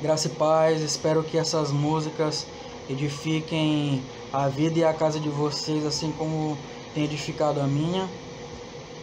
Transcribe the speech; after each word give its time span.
Graça 0.00 0.28
e 0.28 0.30
paz, 0.30 0.80
espero 0.80 1.24
que 1.24 1.36
essas 1.36 1.72
músicas 1.72 2.46
edifiquem 2.88 4.00
a 4.32 4.46
vida 4.46 4.78
e 4.78 4.84
a 4.84 4.94
casa 4.94 5.18
de 5.18 5.28
vocês, 5.28 5.84
assim 5.84 6.12
como 6.16 6.56
tem 6.94 7.02
edificado 7.02 7.60
a 7.60 7.66
minha. 7.66 8.08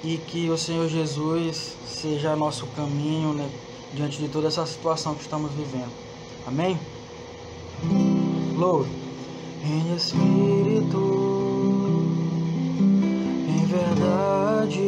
E 0.01 0.17
que 0.17 0.49
o 0.49 0.57
Senhor 0.57 0.87
Jesus 0.87 1.75
seja 1.85 2.33
nosso 2.37 2.65
caminho 2.67 3.33
né, 3.33 3.49
diante 3.93 4.19
de 4.19 4.29
toda 4.29 4.47
essa 4.47 4.65
situação 4.65 5.15
que 5.15 5.23
estamos 5.23 5.51
vivendo. 5.51 5.91
Amém? 6.47 6.79
Louvre. 8.55 8.89
Em 9.65 9.95
espírito, 9.97 10.97
em 13.49 13.65
verdade, 13.65 14.79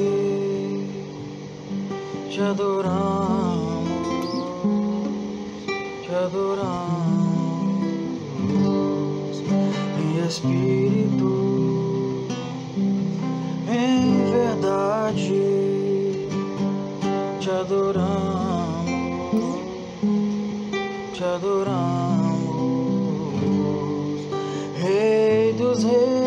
te 2.30 2.40
adoramos 2.40 3.37
adoramos 6.28 8.18
e 9.98 10.28
espírito 10.28 11.32
em 13.70 14.26
verdade 14.30 16.28
te 17.40 17.50
adoramos, 17.50 18.90
te 21.14 21.24
adoramos, 21.24 21.78
Rei 24.82 25.54
dos 25.54 25.84
Reis. 25.84 26.27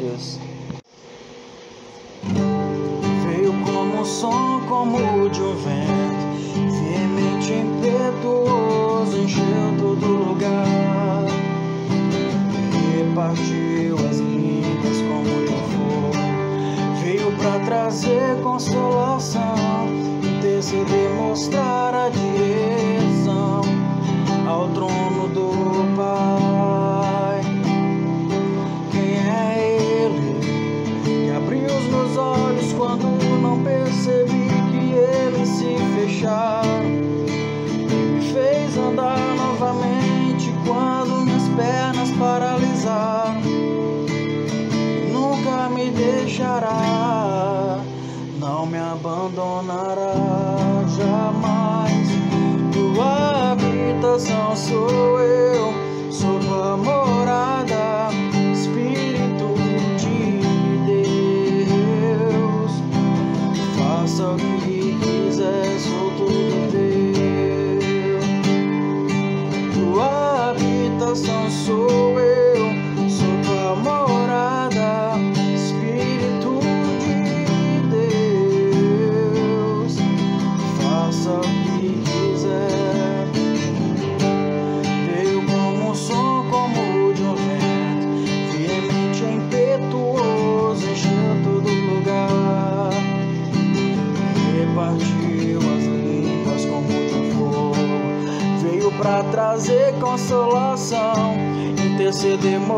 Adeus. 0.00 0.49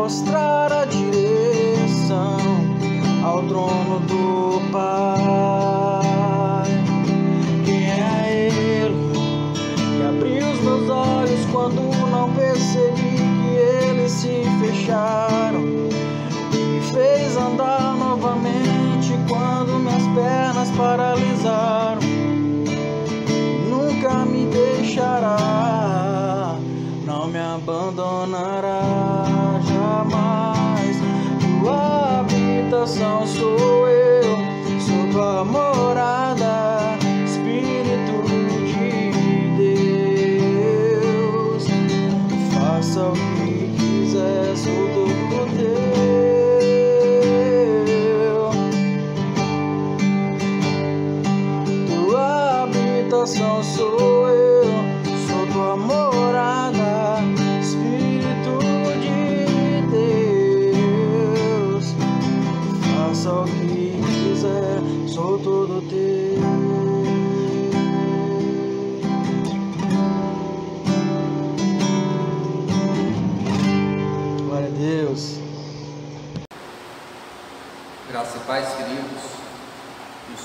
Mostrar 0.03 0.42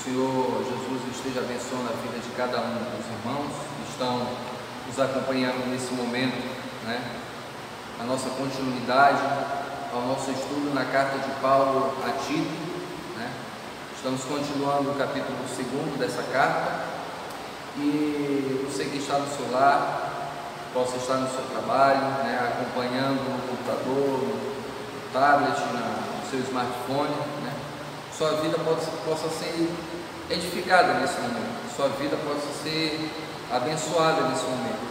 Senhor 0.09 0.65
Jesus 0.65 1.15
esteja 1.15 1.41
abençoando 1.41 1.93
a 1.93 2.01
vida 2.01 2.17
de 2.17 2.31
cada 2.35 2.57
um 2.57 2.73
dos 2.73 3.05
irmãos 3.05 3.53
que 3.77 3.91
estão 3.91 4.25
nos 4.87 4.99
acompanhando 4.99 5.69
nesse 5.69 5.93
momento, 5.93 6.41
né? 6.83 6.99
A 7.99 8.03
nossa 8.05 8.27
continuidade 8.31 9.21
ao 9.93 10.01
nosso 10.07 10.31
estudo 10.31 10.73
na 10.73 10.85
carta 10.85 11.19
de 11.19 11.29
Paulo 11.39 11.93
a 12.03 12.11
Tito, 12.25 12.57
né? 13.19 13.31
Estamos 13.95 14.23
continuando 14.23 14.89
o 14.89 14.95
capítulo 14.95 15.37
2 15.45 15.99
dessa 15.99 16.23
carta 16.33 16.85
e 17.77 18.65
você 18.65 18.85
que 18.85 18.97
está 18.97 19.19
no 19.19 19.27
seu 19.27 19.51
lar, 19.51 20.31
possa 20.73 20.97
estar 20.97 21.17
no 21.17 21.29
seu 21.29 21.43
trabalho, 21.51 22.01
né? 22.23 22.51
acompanhando 22.51 23.29
no 23.29 23.47
computador, 23.47 24.25
no 24.25 25.13
tablet, 25.13 25.59
no 25.59 26.31
seu 26.31 26.39
smartphone, 26.39 27.13
né? 27.43 27.53
sua 28.17 28.31
vida 28.41 28.57
possa, 28.57 28.89
possa 29.05 29.29
ser 29.29 29.69
edificada 30.29 30.93
nesse 30.95 31.19
momento, 31.19 31.75
sua 31.75 31.89
vida 31.89 32.17
possa 32.17 32.47
ser 32.63 33.09
abençoada 33.51 34.29
nesse 34.29 34.45
momento. 34.45 34.89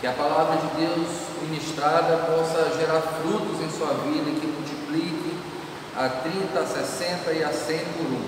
Que 0.00 0.06
a 0.06 0.12
palavra 0.12 0.56
de 0.58 0.86
Deus 0.86 1.08
ministrada 1.42 2.16
possa 2.18 2.78
gerar 2.78 3.00
frutos 3.00 3.60
em 3.60 3.70
sua 3.70 3.94
vida 4.04 4.30
e 4.30 4.38
que 4.40 4.46
multiplique 4.46 5.36
a 5.96 6.08
30, 6.08 6.60
a 6.60 6.66
60 6.66 7.32
e 7.32 7.42
a 7.42 7.52
100 7.52 7.78
por 7.78 8.06
um. 8.06 8.22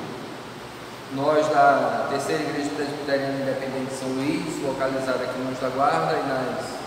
Nós 1.15 1.47
da 1.49 2.07
Terceira 2.11 2.43
Igreja 2.43 2.71
Presbiteriana 2.71 3.43
Independente 3.43 3.91
de 3.91 3.99
São 3.99 4.09
Luís, 4.09 4.63
localizada 4.65 5.25
aqui 5.25 5.39
no 5.39 5.51
Anjo 5.51 5.61
da 5.61 5.69
Guarda 5.69 6.15
e 6.15 6.29
nas 6.29 6.81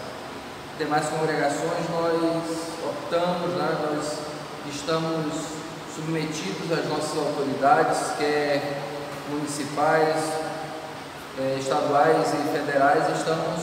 demais 0.77 1.05
congregações, 1.07 1.89
nós 1.89 2.43
optamos, 2.83 3.53
né, 3.55 3.77
nós 3.91 4.17
estamos 4.73 5.33
submetidos 5.93 6.71
às 6.71 6.85
nossas 6.87 7.17
autoridades, 7.17 8.17
quer 8.17 8.92
municipais, 9.29 10.15
eh, 11.39 11.57
estaduais 11.59 12.27
e 12.33 12.57
federais, 12.57 13.17
estamos 13.17 13.61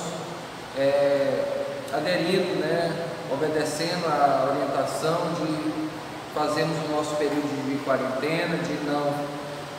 eh, 0.76 1.64
aderindo, 1.92 2.60
né, 2.60 3.06
obedecendo 3.32 4.06
a 4.06 4.48
orientação 4.50 5.18
de 5.34 5.90
fazermos 6.34 6.76
o 6.88 6.92
nosso 6.96 7.16
período 7.16 7.68
de 7.68 7.76
quarentena, 7.84 8.56
de 8.58 8.74
não 8.86 9.12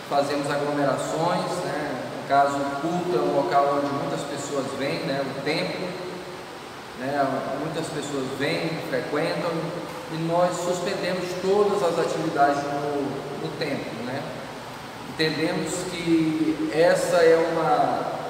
fazermos 0.10 0.50
aglomerações, 0.52 1.52
né? 1.64 2.02
no 2.22 2.28
caso 2.28 2.58
o 2.58 2.82
culto 2.82 3.18
é 3.18 3.22
um 3.22 3.36
local 3.36 3.78
onde 3.78 3.88
muitas 3.94 4.22
pessoas 4.22 4.66
vêm, 4.78 5.00
né? 5.06 5.24
o 5.24 5.42
templo, 5.42 5.88
né? 7.00 7.42
muitas 7.60 7.88
pessoas 7.88 8.26
vêm, 8.38 8.70
frequentam, 8.90 9.52
e 10.12 10.18
nós 10.28 10.54
suspendemos 10.58 11.24
todas 11.42 11.82
as 11.82 11.98
atividades 11.98 12.62
no, 12.64 13.48
no 13.48 13.58
templo. 13.58 14.04
Né? 14.06 14.21
Entendemos 15.14 15.74
que 15.92 16.72
essa 16.74 17.18
é 17.18 17.36
uma 17.52 18.22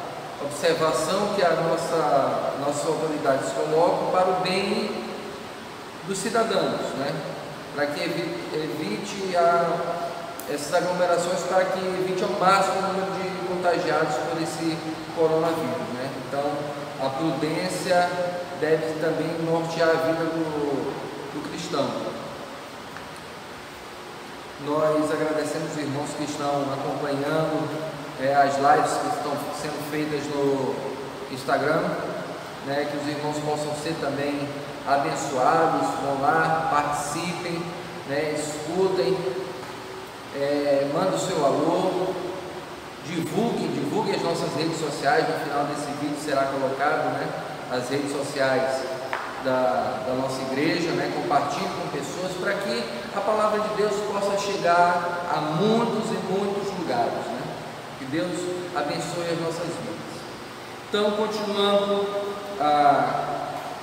observação 0.43 1.33
que 1.35 1.43
a 1.43 1.51
nossa, 1.51 2.55
nossas 2.59 2.87
autoridades 2.87 3.51
colocam 3.53 4.11
para 4.11 4.29
o 4.29 4.41
bem 4.41 4.89
dos 6.07 6.17
cidadãos, 6.17 6.81
né? 6.97 7.13
para 7.75 7.85
que 7.85 8.01
evite, 8.01 9.37
a, 9.37 9.77
essas 10.49 10.73
aglomerações, 10.73 11.41
para 11.41 11.65
que 11.65 11.79
evite 11.79 12.23
ao 12.23 12.31
máximo 12.31 12.79
o 12.79 12.93
número 12.93 13.11
de 13.11 13.47
contagiados 13.47 14.15
por 14.15 14.41
esse 14.41 14.75
coronavírus. 15.15 15.87
Né? 15.93 16.09
Então, 16.27 16.43
a 16.99 17.09
prudência 17.09 18.09
deve 18.59 18.99
também 18.99 19.29
nortear 19.45 19.89
a 19.89 20.07
vida 20.07 20.25
do, 20.25 20.91
do 21.33 21.49
cristão. 21.49 22.20
Nós 24.65 25.11
agradecemos 25.11 25.71
os 25.71 25.77
irmãos 25.77 26.09
que 26.15 26.23
estão 26.23 26.61
acompanhando 26.71 27.67
é, 28.21 28.35
as 28.35 28.57
lives 28.57 28.91
que 29.01 29.07
estão 29.17 29.33
sendo 29.59 29.89
feitas 29.89 30.23
no 30.27 30.75
Instagram, 31.33 31.81
né, 32.67 32.87
que 32.91 32.97
os 32.97 33.07
irmãos 33.07 33.37
possam 33.43 33.73
ser 33.81 33.95
também 33.99 34.47
abençoados, 34.87 35.87
vão 36.03 36.21
lá, 36.21 36.69
participem, 36.69 37.63
né, 38.07 38.35
escutem, 38.37 39.17
é, 40.35 40.87
manda 40.93 41.15
o 41.15 41.19
seu 41.19 41.43
alô, 41.43 42.13
divulguem, 43.07 43.67
divulguem 43.73 44.13
as 44.13 44.21
nossas 44.21 44.53
redes 44.55 44.77
sociais, 44.77 45.25
no 45.27 45.43
final 45.43 45.65
desse 45.65 45.89
vídeo 45.99 46.17
será 46.23 46.43
colocado 46.43 47.13
né, 47.13 47.27
as 47.71 47.89
redes 47.89 48.11
sociais 48.11 48.83
da, 49.43 50.03
da 50.05 50.13
nossa 50.21 50.39
igreja, 50.51 50.91
né, 50.91 51.11
compartilhe 51.15 51.65
com 51.65 51.97
pessoas 51.97 52.33
para 52.39 52.53
que 52.53 53.00
a 53.15 53.19
palavra 53.19 53.59
de 53.61 53.75
Deus 53.75 53.93
possa 54.11 54.37
chegar 54.37 55.27
a 55.29 55.41
muitos 55.41 56.09
e 56.11 56.17
muitos 56.31 56.67
lugares. 56.77 57.13
Né? 57.13 57.41
Que 57.99 58.05
Deus 58.05 58.31
abençoe 58.75 59.31
as 59.31 59.39
nossas 59.41 59.67
vidas. 59.67 59.91
Então, 60.89 61.11
continuando 61.11 62.07
a 62.59 63.31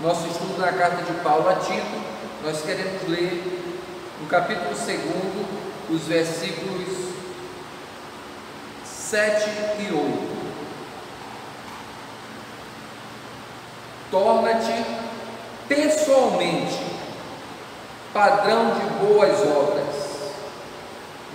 nosso 0.00 0.28
estudo 0.28 0.58
na 0.58 0.72
carta 0.72 1.02
de 1.02 1.12
Paulo 1.20 1.48
a 1.48 1.56
Tito, 1.56 2.00
nós 2.44 2.62
queremos 2.62 3.06
ler 3.08 3.42
no 4.20 4.28
capítulo 4.28 4.70
2, 4.70 4.80
os 5.90 6.06
versículos 6.06 7.08
7 8.84 9.50
e 9.80 9.92
8. 9.92 10.38
Torna-te 14.10 14.84
pessoalmente 15.68 16.77
padrão 18.18 18.72
de 18.72 19.06
boas 19.06 19.38
obras. 19.46 19.94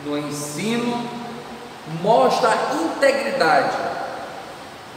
No 0.05 0.17
ensino, 0.17 1.01
mostra 2.01 2.51
integridade, 2.73 3.77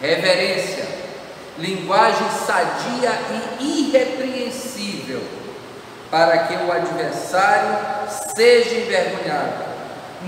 reverência, 0.02 0.84
linguagem 1.56 2.28
sadia 2.44 3.12
e 3.60 3.82
irrepreensível, 3.82 5.22
para 6.10 6.38
que 6.38 6.54
o 6.54 6.72
adversário 6.72 7.78
seja 8.34 8.74
envergonhado, 8.74 9.64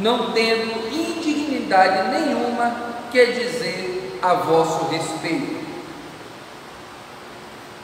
não 0.00 0.30
tendo 0.30 0.88
indignidade 0.92 2.08
nenhuma 2.10 2.72
que 3.10 3.26
dizer 3.26 4.20
a 4.22 4.34
vosso 4.34 4.84
respeito. 4.90 5.58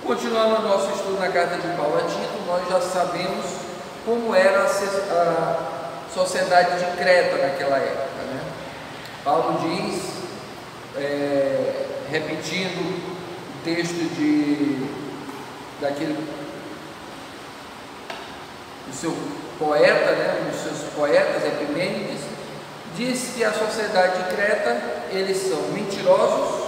Continuando 0.04 0.56
o 0.56 0.68
nosso 0.68 0.90
estudo 0.92 1.18
na 1.18 1.28
carta 1.28 1.56
de 1.56 1.76
Paulo 1.76 1.96
a 1.96 2.02
Tito, 2.02 2.44
nós 2.46 2.68
já 2.68 2.80
sabemos 2.80 3.63
como 4.04 4.34
era 4.34 4.64
a 4.64 6.08
sociedade 6.12 6.78
de 6.78 6.96
Creta 6.96 7.38
naquela 7.38 7.78
época. 7.78 8.22
Né? 8.22 8.40
Paulo 9.24 9.58
diz, 9.60 10.02
é, 10.96 11.86
repetindo 12.10 13.14
texto 13.64 14.14
de 14.14 14.86
daquele 15.80 16.14
do 18.86 18.94
seu 18.94 19.16
poeta, 19.58 20.12
né, 20.12 20.42
um 20.42 20.50
dos 20.50 20.60
seus 20.60 20.90
poetas, 20.92 21.44
Epimênides, 21.44 22.20
diz 22.94 23.32
que 23.34 23.42
a 23.42 23.52
sociedade 23.52 24.22
de 24.22 24.34
Creta, 24.34 24.80
eles 25.10 25.48
são 25.48 25.62
mentirosos, 25.72 26.64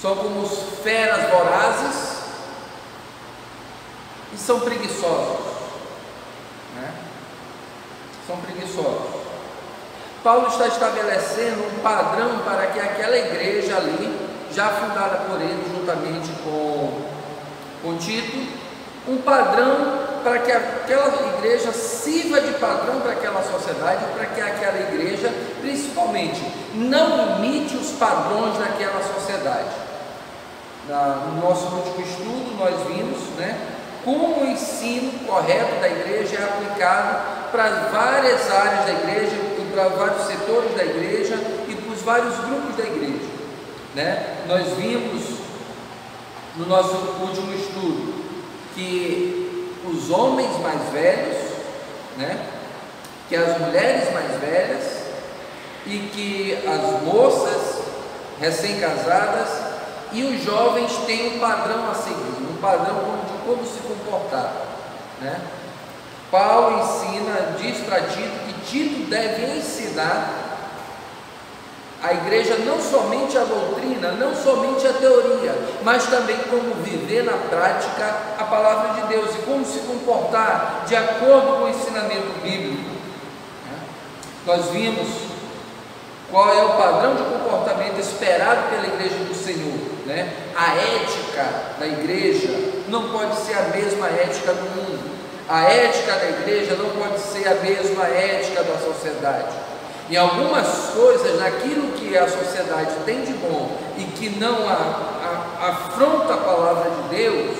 são 0.00 0.16
como 0.16 0.46
feras 0.48 1.28
vorazes 1.30 2.17
e 4.32 4.36
são 4.36 4.60
preguiçosos. 4.60 5.38
Né? 6.76 6.92
São 8.26 8.36
preguiçosos. 8.38 9.18
Paulo 10.22 10.48
está 10.48 10.66
estabelecendo 10.66 11.64
um 11.64 11.80
padrão 11.80 12.38
para 12.44 12.66
que 12.66 12.80
aquela 12.80 13.16
igreja 13.16 13.76
ali 13.76 14.28
já 14.52 14.68
fundada 14.68 15.18
por 15.28 15.40
ele 15.40 15.62
juntamente 15.74 16.30
com, 16.42 16.90
com 17.82 17.96
Tito, 17.96 18.36
um 19.06 19.18
padrão 19.18 20.08
para 20.22 20.40
que 20.40 20.52
aquela 20.52 21.36
igreja 21.36 21.72
sirva 21.72 22.40
de 22.40 22.52
padrão 22.54 23.00
para 23.00 23.12
aquela 23.12 23.42
sociedade, 23.42 24.04
para 24.14 24.26
que 24.26 24.40
aquela 24.40 24.78
igreja, 24.80 25.32
principalmente, 25.60 26.42
não 26.74 27.38
imite 27.38 27.76
os 27.76 27.92
padrões 27.92 28.58
daquela 28.58 29.00
sociedade. 29.02 29.70
Na, 30.88 31.26
no 31.26 31.40
nosso 31.40 31.66
último 31.66 32.04
estudo, 32.04 32.56
nós 32.58 32.74
vimos 32.88 33.18
né, 33.36 33.77
como 34.08 34.40
o 34.40 34.46
ensino 34.46 35.12
correto 35.26 35.82
da 35.82 35.88
igreja 35.88 36.38
é 36.38 36.42
aplicado 36.42 37.50
para 37.52 37.90
várias 37.92 38.50
áreas 38.50 38.86
da 38.86 38.92
igreja, 38.92 39.36
para 39.74 39.88
vários 39.88 40.26
setores 40.26 40.74
da 40.74 40.82
igreja 40.82 41.34
e 41.68 41.74
para 41.74 41.92
os 41.92 42.00
vários 42.00 42.34
grupos 42.38 42.74
da 42.74 42.84
igreja. 42.84 43.28
Né? 43.94 44.36
Nós 44.48 44.66
vimos 44.78 45.40
no 46.56 46.66
nosso 46.66 46.96
último 47.20 47.52
estudo 47.52 48.24
que 48.74 49.70
os 49.84 50.10
homens 50.10 50.58
mais 50.62 50.80
velhos, 50.90 51.36
né? 52.16 52.46
que 53.28 53.36
as 53.36 53.58
mulheres 53.58 54.10
mais 54.14 54.40
velhas 54.40 55.02
e 55.84 55.98
que 56.14 56.66
as 56.66 57.02
moças 57.02 57.82
recém-casadas 58.40 59.48
e 60.12 60.24
os 60.24 60.42
jovens 60.42 60.96
têm 61.04 61.36
um 61.36 61.38
padrão 61.38 61.90
a 61.90 61.94
seguir, 61.94 62.42
um 62.50 62.56
padrão 62.56 63.18
como 63.48 63.64
se 63.64 63.80
comportar. 63.80 64.52
Né? 65.22 65.40
Paulo 66.30 66.82
ensina, 66.82 67.56
diz 67.58 67.78
para 67.86 68.02
Tito 68.02 68.38
que 68.46 68.60
Tito 68.66 69.08
deve 69.08 69.56
ensinar 69.56 70.44
a 72.02 72.12
igreja 72.12 72.58
não 72.58 72.80
somente 72.80 73.36
a 73.36 73.42
doutrina, 73.42 74.12
não 74.12 74.32
somente 74.36 74.86
a 74.86 74.92
teoria, 74.92 75.52
mas 75.82 76.06
também 76.06 76.36
como 76.48 76.74
viver 76.84 77.24
na 77.24 77.32
prática 77.32 78.16
a 78.38 78.44
palavra 78.44 79.00
de 79.00 79.08
Deus 79.08 79.34
e 79.34 79.38
como 79.38 79.64
se 79.64 79.80
comportar 79.80 80.84
de 80.86 80.94
acordo 80.94 81.56
com 81.56 81.64
o 81.64 81.68
ensinamento 81.68 82.40
bíblico. 82.40 82.88
Nós 84.46 84.66
vimos 84.66 85.08
qual 86.30 86.54
é 86.54 86.62
o 86.62 86.76
padrão 86.76 87.16
de 87.16 87.22
comportamento 87.24 87.98
esperado 87.98 88.68
pela 88.70 88.86
igreja 88.86 89.24
do 89.24 89.34
Senhor. 89.34 89.87
Né? 90.08 90.26
A 90.56 90.74
ética 90.74 91.44
da 91.78 91.86
igreja 91.86 92.48
não 92.88 93.10
pode 93.10 93.36
ser 93.36 93.52
a 93.58 93.62
mesma 93.64 94.06
ética 94.08 94.54
do 94.54 94.62
mundo. 94.62 95.18
A 95.46 95.64
ética 95.64 96.12
da 96.14 96.30
igreja 96.30 96.76
não 96.76 96.88
pode 96.90 97.20
ser 97.20 97.46
a 97.46 97.56
mesma 97.56 98.04
ética 98.06 98.62
da 98.62 98.78
sociedade. 98.78 99.54
Em 100.10 100.16
algumas 100.16 100.66
coisas, 100.94 101.38
naquilo 101.38 101.92
que 101.92 102.16
a 102.16 102.26
sociedade 102.26 102.94
tem 103.04 103.22
de 103.22 103.34
bom 103.34 103.76
e 103.98 104.04
que 104.04 104.30
não 104.30 104.66
a, 104.66 105.60
a, 105.60 105.68
afronta 105.68 106.32
a 106.32 106.38
palavra 106.38 106.90
de 106.90 107.16
Deus, 107.16 107.56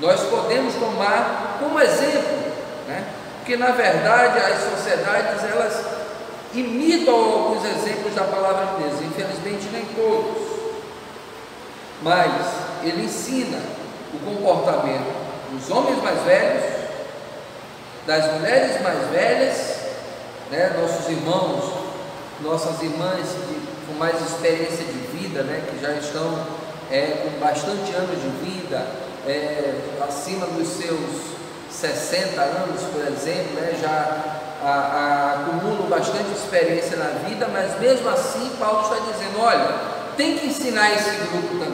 nós 0.00 0.20
podemos 0.22 0.74
tomar 0.76 1.58
como 1.60 1.78
exemplo, 1.78 2.50
né? 2.88 3.04
porque 3.38 3.58
na 3.58 3.72
verdade 3.72 4.38
as 4.38 4.70
sociedades 4.70 5.44
elas 5.44 5.84
imitam 6.54 7.14
alguns 7.14 7.64
exemplos 7.66 8.14
da 8.14 8.24
palavra 8.24 8.66
de 8.66 8.84
Deus, 8.84 9.02
infelizmente 9.02 9.68
nem 9.70 9.84
todos, 9.94 10.41
mas 12.02 12.32
ele 12.82 13.04
ensina 13.04 13.58
o 14.14 14.18
comportamento 14.18 15.12
dos 15.50 15.70
homens 15.70 16.02
mais 16.02 16.20
velhos, 16.22 16.64
das 18.06 18.32
mulheres 18.34 18.82
mais 18.82 19.08
velhas 19.10 19.82
né, 20.50 20.76
nossos 20.78 21.08
irmãos, 21.08 21.72
nossas 22.40 22.82
irmãs 22.82 23.26
que, 23.46 23.62
com 23.86 23.98
mais 23.98 24.20
experiência 24.20 24.84
de 24.84 25.16
vida, 25.16 25.42
né, 25.42 25.62
que 25.70 25.80
já 25.80 25.92
estão 25.92 26.46
é, 26.90 27.24
com 27.24 27.40
bastante 27.40 27.94
anos 27.94 28.20
de 28.20 28.28
vida, 28.44 28.86
é, 29.26 29.74
acima 30.06 30.46
dos 30.46 30.68
seus 30.68 31.32
60 31.70 32.40
anos, 32.40 32.82
por 32.92 33.06
exemplo, 33.06 33.54
né, 33.54 33.78
já 33.80 34.40
acumulam 34.62 35.88
bastante 35.88 36.30
experiência 36.32 36.96
na 36.96 37.28
vida, 37.28 37.48
mas 37.48 37.80
mesmo 37.80 38.08
assim 38.08 38.52
Paulo 38.58 38.82
está 38.82 38.96
dizendo, 39.10 39.40
olha, 39.40 39.74
tem 40.16 40.36
que 40.36 40.46
ensinar 40.46 40.92
esse 40.92 41.10
grupo 41.16 41.58
também. 41.58 41.71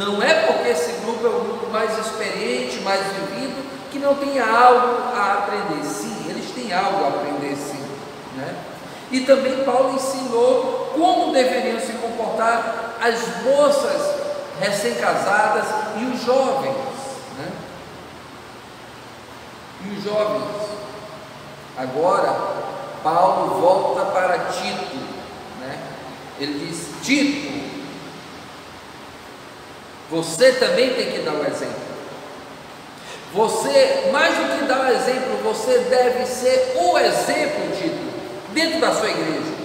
Não 0.00 0.22
é 0.22 0.46
porque 0.46 0.70
esse 0.70 0.92
grupo 1.02 1.26
é 1.26 1.28
o 1.28 1.40
grupo 1.40 1.70
mais 1.70 1.98
experiente, 1.98 2.80
mais 2.80 3.04
vivido, 3.08 3.62
que 3.90 3.98
não 3.98 4.14
tenha 4.14 4.46
algo 4.46 4.96
a 5.14 5.34
aprender. 5.34 5.84
Sim, 5.84 6.24
eles 6.26 6.50
têm 6.52 6.72
algo 6.72 7.04
a 7.04 7.08
aprender 7.08 7.54
sim. 7.54 7.84
Né? 8.34 8.56
E 9.12 9.20
também 9.20 9.62
Paulo 9.62 9.96
ensinou 9.96 10.90
como 10.94 11.34
deveriam 11.34 11.78
se 11.78 11.92
comportar 11.92 12.96
as 12.98 13.42
moças 13.44 14.00
recém-casadas 14.58 15.66
e 15.98 16.04
os 16.06 16.24
jovens. 16.24 16.76
Né? 17.36 17.52
E 19.84 19.98
os 19.98 20.02
jovens. 20.02 20.70
Agora, 21.76 22.34
Paulo 23.02 23.60
volta 23.60 24.06
para 24.12 24.38
Tito. 24.50 24.96
Né? 25.60 25.78
Ele 26.38 26.66
diz: 26.66 26.88
Tito, 27.02 27.69
você 30.10 30.52
também 30.52 30.94
tem 30.94 31.12
que 31.12 31.18
dar 31.20 31.34
o 31.34 31.46
exemplo. 31.46 31.90
Você, 33.32 34.08
mais 34.10 34.36
do 34.36 34.58
que 34.58 34.64
dar 34.64 34.80
o 34.80 34.92
exemplo, 34.92 35.38
você 35.44 35.78
deve 35.88 36.26
ser 36.26 36.72
o 36.76 36.98
exemplo, 36.98 37.76
Tito, 37.76 38.52
dentro 38.52 38.80
da 38.80 38.92
sua 38.92 39.08
igreja. 39.08 39.60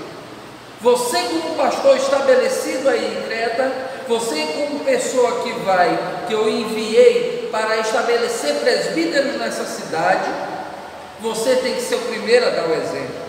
Você, 0.81 1.17
como 1.17 1.55
pastor 1.55 1.97
estabelecido 1.97 2.87
aí 2.89 3.17
em 3.17 3.27
Creta, 3.27 3.71
você, 4.07 4.45
como 4.55 4.81
pessoa 4.81 5.41
que 5.41 5.51
vai, 5.61 5.97
que 6.27 6.33
eu 6.33 6.47
enviei 6.47 7.49
para 7.51 7.77
estabelecer 7.77 8.55
presbíteros 8.55 9.35
nessa 9.37 9.65
cidade, 9.65 10.29
você 11.19 11.55
tem 11.55 11.73
que 11.73 11.81
ser 11.81 11.95
o 11.95 12.01
primeiro 12.01 12.45
a 12.45 12.49
dar 12.51 12.67
o 12.67 12.73
exemplo. 12.73 13.25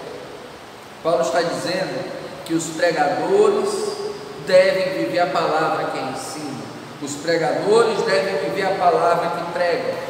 Paulo 1.03 1.23
está 1.23 1.41
dizendo 1.41 2.13
que 2.45 2.53
os 2.53 2.67
pregadores 2.67 3.71
devem 4.47 5.05
viver 5.05 5.21
a 5.21 5.27
palavra 5.27 5.87
que 5.87 5.99
ensina. 5.99 6.46
Os 7.03 7.15
pregadores 7.17 8.01
devem 8.03 8.51
viver 8.51 8.67
a 8.67 8.75
palavra 8.77 9.31
que 9.31 9.53
pregam 9.53 10.07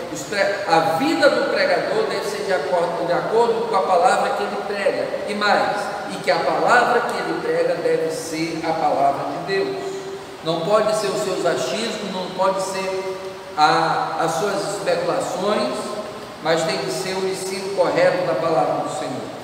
a 0.66 0.97
vida 0.99 1.28
do 1.28 1.50
pregador 1.50 2.07
deve 2.09 2.25
ser 2.25 2.45
de 2.45 2.52
acordo, 2.52 3.07
de 3.07 3.12
acordo 3.12 3.69
com 3.69 3.76
a 3.76 3.83
palavra 3.83 4.31
que 4.31 4.43
ele 4.43 4.57
prega, 4.66 5.07
e 5.28 5.35
mais, 5.35 5.76
e 6.11 6.16
que 6.23 6.31
a 6.31 6.38
palavra 6.38 7.00
que 7.02 7.19
ele 7.19 7.40
prega 7.43 7.75
deve 7.75 8.11
ser 8.11 8.61
a 8.64 8.73
palavra 8.73 9.26
de 9.33 9.55
Deus. 9.55 9.76
Não 10.43 10.61
pode 10.61 10.97
ser 10.97 11.09
os 11.09 11.23
seus 11.23 11.45
achismos, 11.45 12.12
não 12.12 12.31
pode 12.31 12.62
ser 12.62 13.19
a, 13.57 14.16
as 14.21 14.33
suas 14.33 14.76
especulações, 14.76 15.75
mas 16.43 16.62
tem 16.64 16.78
que 16.78 16.90
ser 16.90 17.14
o 17.14 17.28
ensino 17.28 17.76
correto 17.76 18.26
da 18.26 18.35
palavra 18.35 18.85
do 18.85 18.99
Senhor. 18.99 19.37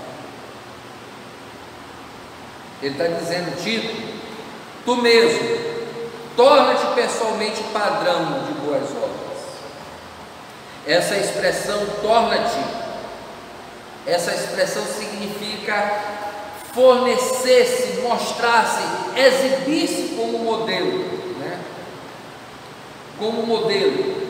Ele 2.80 2.92
está 2.92 3.06
dizendo, 3.08 3.62
Tito, 3.62 4.20
tu 4.84 4.96
mesmo, 4.96 5.81
torna-te 6.36 6.86
pessoalmente 6.94 7.62
padrão 7.72 8.44
de 8.46 8.52
boas 8.54 8.88
obras. 8.90 9.22
Essa 10.86 11.16
expressão 11.16 11.80
torna-te, 12.00 12.58
essa 14.06 14.34
expressão 14.34 14.82
significa 14.84 16.00
fornecer-se, 16.74 18.00
mostrar-se, 18.00 18.82
exibir-se 19.16 20.14
como 20.16 20.38
modelo, 20.38 20.98
né? 21.38 21.60
Como 23.18 23.46
modelo. 23.46 24.22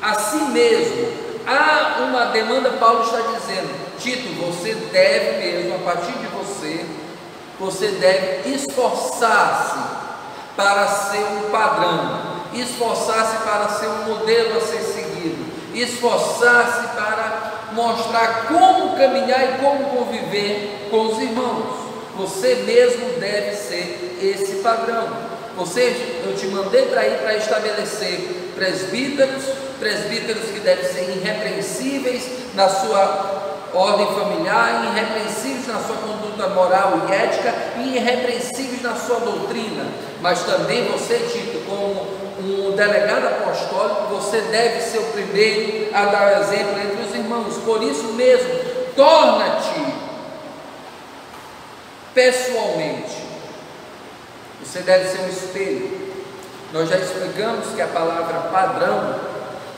Assim 0.00 0.48
mesmo, 0.48 1.12
há 1.46 2.02
uma 2.02 2.26
demanda, 2.26 2.70
Paulo 2.70 3.04
está 3.04 3.18
dizendo, 3.38 3.98
Tito, 3.98 4.28
você 4.40 4.74
deve 4.74 5.38
mesmo, 5.38 5.76
a 5.76 5.78
partir 5.78 6.12
de 6.12 6.26
você, 6.26 6.84
você 7.60 7.88
deve 7.88 8.50
esforçar-se 8.54 10.01
para 10.56 10.86
ser 10.86 11.24
um 11.24 11.50
padrão, 11.50 12.20
esforçar-se 12.54 13.36
para 13.44 13.68
ser 13.68 13.86
um 13.86 14.14
modelo 14.14 14.58
a 14.58 14.60
ser 14.60 14.80
seguido, 14.80 15.44
esforçar-se 15.74 16.88
para 16.94 17.52
mostrar 17.72 18.46
como 18.48 18.96
caminhar 18.96 19.42
e 19.42 19.58
como 19.58 19.84
conviver 19.96 20.88
com 20.90 21.06
os 21.06 21.18
irmãos. 21.18 21.82
Você 22.16 22.56
mesmo 22.66 23.18
deve 23.18 23.56
ser 23.56 24.18
esse 24.22 24.56
padrão. 24.56 25.08
Você, 25.56 26.22
eu 26.26 26.34
te 26.36 26.46
mandei 26.46 26.86
para 26.86 27.06
ir 27.06 27.18
para 27.18 27.36
estabelecer 27.36 28.52
presbíteros, 28.54 29.44
presbíteros 29.80 30.44
que 30.50 30.60
devem 30.60 30.84
ser 30.84 31.10
irrepreensíveis 31.10 32.24
na 32.54 32.68
sua 32.68 33.41
ordem 33.74 34.06
familiar, 34.06 34.84
irrepreensíveis 34.92 35.66
na 35.66 35.80
sua 35.80 35.96
conduta 35.96 36.48
moral 36.48 37.02
e 37.08 37.12
ética, 37.12 37.54
e 37.78 37.96
irrepreensíveis 37.96 38.82
na 38.82 38.94
sua 38.94 39.20
doutrina. 39.20 39.86
Mas 40.20 40.42
também 40.42 40.86
você, 40.86 41.18
Tito, 41.18 41.64
como 41.66 42.22
um 42.40 42.76
delegado 42.76 43.26
apostólico, 43.26 44.14
você 44.14 44.40
deve 44.42 44.80
ser 44.80 44.98
o 44.98 45.12
primeiro 45.12 45.94
a 45.94 46.04
dar 46.06 46.40
exemplo 46.40 46.78
entre 46.80 47.02
os 47.02 47.14
irmãos. 47.14 47.56
Por 47.64 47.82
isso 47.82 48.12
mesmo, 48.14 48.50
torna-te 48.94 49.94
pessoalmente. 52.14 53.22
Você 54.62 54.80
deve 54.80 55.08
ser 55.08 55.20
um 55.22 55.28
espelho. 55.28 56.12
Nós 56.72 56.88
já 56.88 56.96
explicamos 56.96 57.68
que 57.74 57.82
a 57.82 57.86
palavra 57.88 58.48
padrão 58.50 59.20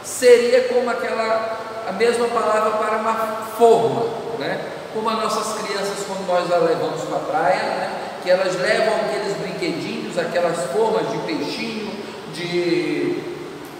seria 0.05 0.65
como 0.65 0.91
aquela 0.91 1.74
a 1.89 1.93
mesma 1.93 2.29
palavra 2.29 2.71
para 2.73 2.97
uma 2.99 3.15
forma, 3.59 4.07
né? 4.39 4.61
Como 4.93 5.11
as 5.11 5.19
nossas 5.19 5.61
crianças 5.61 6.05
quando 6.07 6.27
nós 6.27 6.51
as 6.53 6.63
levamos 6.63 7.03
para 7.03 7.17
a 7.17 7.21
praia, 7.21 7.63
né? 7.63 8.05
que 8.23 8.31
elas 8.31 8.55
levam 8.59 8.95
aqueles 8.95 9.37
brinquedinhos, 9.37 10.19
aquelas 10.19 10.59
formas 10.73 11.11
de 11.11 11.19
peixinho, 11.19 11.93
de 12.33 13.23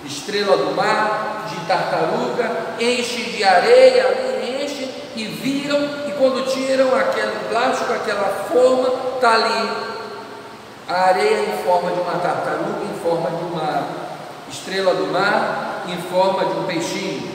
estrela 0.05 0.57
do 0.57 0.75
mar, 0.77 1.47
de 1.49 1.67
tartaruga, 1.67 2.51
enche 2.79 3.23
de 3.23 3.43
areia, 3.43 4.43
enche 4.43 4.91
e 5.17 5.25
viram, 5.25 5.79
e 6.09 6.13
quando 6.19 6.47
tiram 6.53 6.95
aquele 6.95 7.49
plástico, 7.49 7.93
aquela 7.93 8.29
forma, 8.53 9.15
está 9.15 9.33
ali 9.33 9.71
a 10.87 10.95
areia 11.09 11.41
em 11.49 11.65
forma 11.65 11.91
de 11.91 12.01
uma 12.01 12.19
tartaruga, 12.19 12.85
em 12.85 12.99
forma 13.03 13.31
de 13.31 13.45
uma 13.45 13.87
estrela 14.51 14.95
do 14.95 15.07
mar, 15.07 15.85
em 15.89 15.97
forma 16.11 16.45
de 16.45 16.59
um 16.59 16.65
peixinho. 16.65 17.34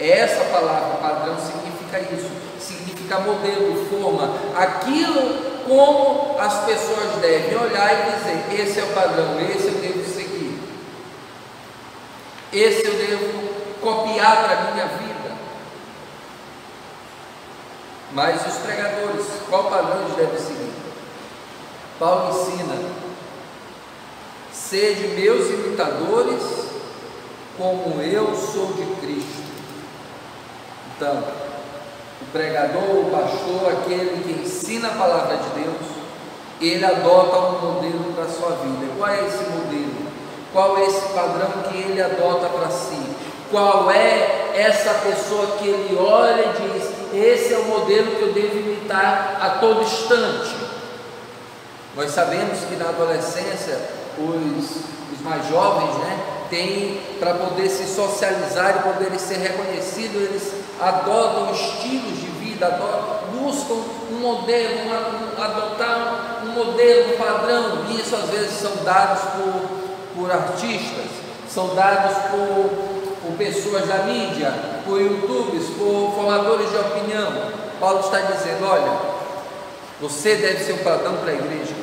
Essa 0.00 0.44
palavra 0.44 0.98
padrão 0.98 1.36
significa 1.40 1.98
isso, 2.14 2.30
significa 2.60 3.18
modelo, 3.18 3.84
forma, 3.90 4.32
aquilo 4.56 5.58
como 5.66 6.38
as 6.38 6.64
pessoas 6.64 7.16
devem 7.20 7.56
olhar 7.58 7.92
e 7.92 8.12
dizer: 8.12 8.62
esse 8.62 8.78
é 8.78 8.84
o 8.84 8.94
padrão, 8.94 9.40
esse 9.40 9.66
eu 9.66 9.74
devo 9.74 10.04
seguir, 10.04 10.60
esse 12.52 12.86
eu 12.86 12.94
devo 12.94 13.48
copiar 13.80 14.44
para 14.44 14.58
a 14.58 14.70
minha 14.72 14.86
vida. 14.86 15.36
Mas 18.12 18.46
os 18.46 18.54
pregadores, 18.58 19.26
qual 19.50 19.64
padrão 19.64 20.02
eles 20.02 20.16
devem 20.16 20.38
seguir? 20.38 20.72
Paulo 21.98 22.30
ensina: 22.30 22.76
sede 24.52 25.08
meus 25.08 25.50
imitadores, 25.50 26.42
como 27.56 28.00
eu 28.00 28.32
sou 28.36 28.72
de 28.74 28.86
Cristo. 29.00 29.47
Então, 30.98 31.22
o 32.20 32.24
pregador, 32.32 32.82
o 32.82 33.10
pastor, 33.12 33.72
aquele 33.72 34.20
que 34.20 34.42
ensina 34.42 34.88
a 34.88 34.94
palavra 34.94 35.36
de 35.36 35.48
Deus, 35.50 35.76
ele 36.60 36.84
adota 36.84 37.38
um 37.38 37.74
modelo 37.74 38.12
para 38.14 38.24
a 38.24 38.28
sua 38.28 38.50
vida. 38.56 38.92
Qual 38.98 39.08
é 39.08 39.24
esse 39.24 39.44
modelo? 39.44 40.08
Qual 40.52 40.76
é 40.76 40.86
esse 40.86 41.08
padrão 41.10 41.50
que 41.70 41.78
ele 41.78 42.02
adota 42.02 42.48
para 42.48 42.68
si? 42.70 43.00
Qual 43.48 43.88
é 43.92 44.50
essa 44.56 44.92
pessoa 44.94 45.58
que 45.58 45.68
ele 45.68 45.96
olha 46.00 46.46
e 46.46 46.78
diz: 46.80 46.90
Esse 47.14 47.54
é 47.54 47.58
o 47.58 47.66
modelo 47.66 48.16
que 48.16 48.22
eu 48.22 48.32
devo 48.32 48.58
imitar 48.58 49.38
a 49.40 49.50
todo 49.60 49.82
instante? 49.82 50.52
Nós 51.94 52.10
sabemos 52.10 52.58
que 52.68 52.74
na 52.74 52.88
adolescência, 52.88 53.78
os, 54.18 54.82
os 55.12 55.22
mais 55.22 55.48
jovens, 55.48 55.94
né, 55.98 56.18
têm 56.50 57.00
para 57.20 57.34
poder 57.34 57.68
se 57.68 57.86
socializar 57.86 58.78
e 58.78 58.92
poderem 58.92 59.18
ser 59.18 59.36
reconhecidos, 59.36 60.22
eles 60.22 60.52
adotam 60.80 61.52
estilos 61.52 62.20
de 62.20 62.26
vida, 62.40 62.66
adotam, 62.66 63.18
buscam 63.40 63.74
um 64.10 64.20
modelo, 64.20 64.82
uma, 64.82 64.98
um, 64.98 65.42
adotar 65.42 66.42
um 66.44 66.50
modelo, 66.50 67.16
padrão, 67.16 67.84
e 67.88 68.00
isso 68.00 68.14
às 68.14 68.30
vezes 68.30 68.52
são 68.52 68.84
dados 68.84 69.20
por, 69.32 69.68
por 70.16 70.30
artistas, 70.30 71.06
são 71.48 71.74
dados 71.74 72.16
por, 72.30 72.70
por 73.22 73.36
pessoas 73.36 73.86
da 73.86 74.04
mídia, 74.04 74.52
por 74.84 75.00
youtubers, 75.00 75.66
por 75.78 76.12
formadores 76.14 76.70
de 76.70 76.76
opinião. 76.76 77.32
Paulo 77.80 78.00
está 78.00 78.20
dizendo: 78.20 78.66
olha, 78.66 78.98
você 80.00 80.36
deve 80.36 80.64
ser 80.64 80.72
um 80.74 80.84
padrão 80.84 81.16
para 81.16 81.32
a 81.32 81.34
igreja. 81.34 81.74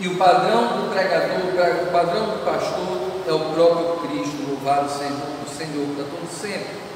E 0.00 0.06
o 0.06 0.16
padrão 0.16 0.62
do 0.78 0.94
pregador, 0.94 1.38
o 1.82 1.92
padrão 1.92 2.26
do 2.26 2.44
pastor 2.44 3.22
é 3.26 3.32
o 3.32 3.52
próprio 3.52 4.08
Cristo, 4.08 4.48
louvado 4.48 4.88
seja 4.88 5.12
o 5.44 5.48
Senhor 5.48 5.86
para 5.96 6.04
todo 6.04 6.30
sempre. 6.30 6.87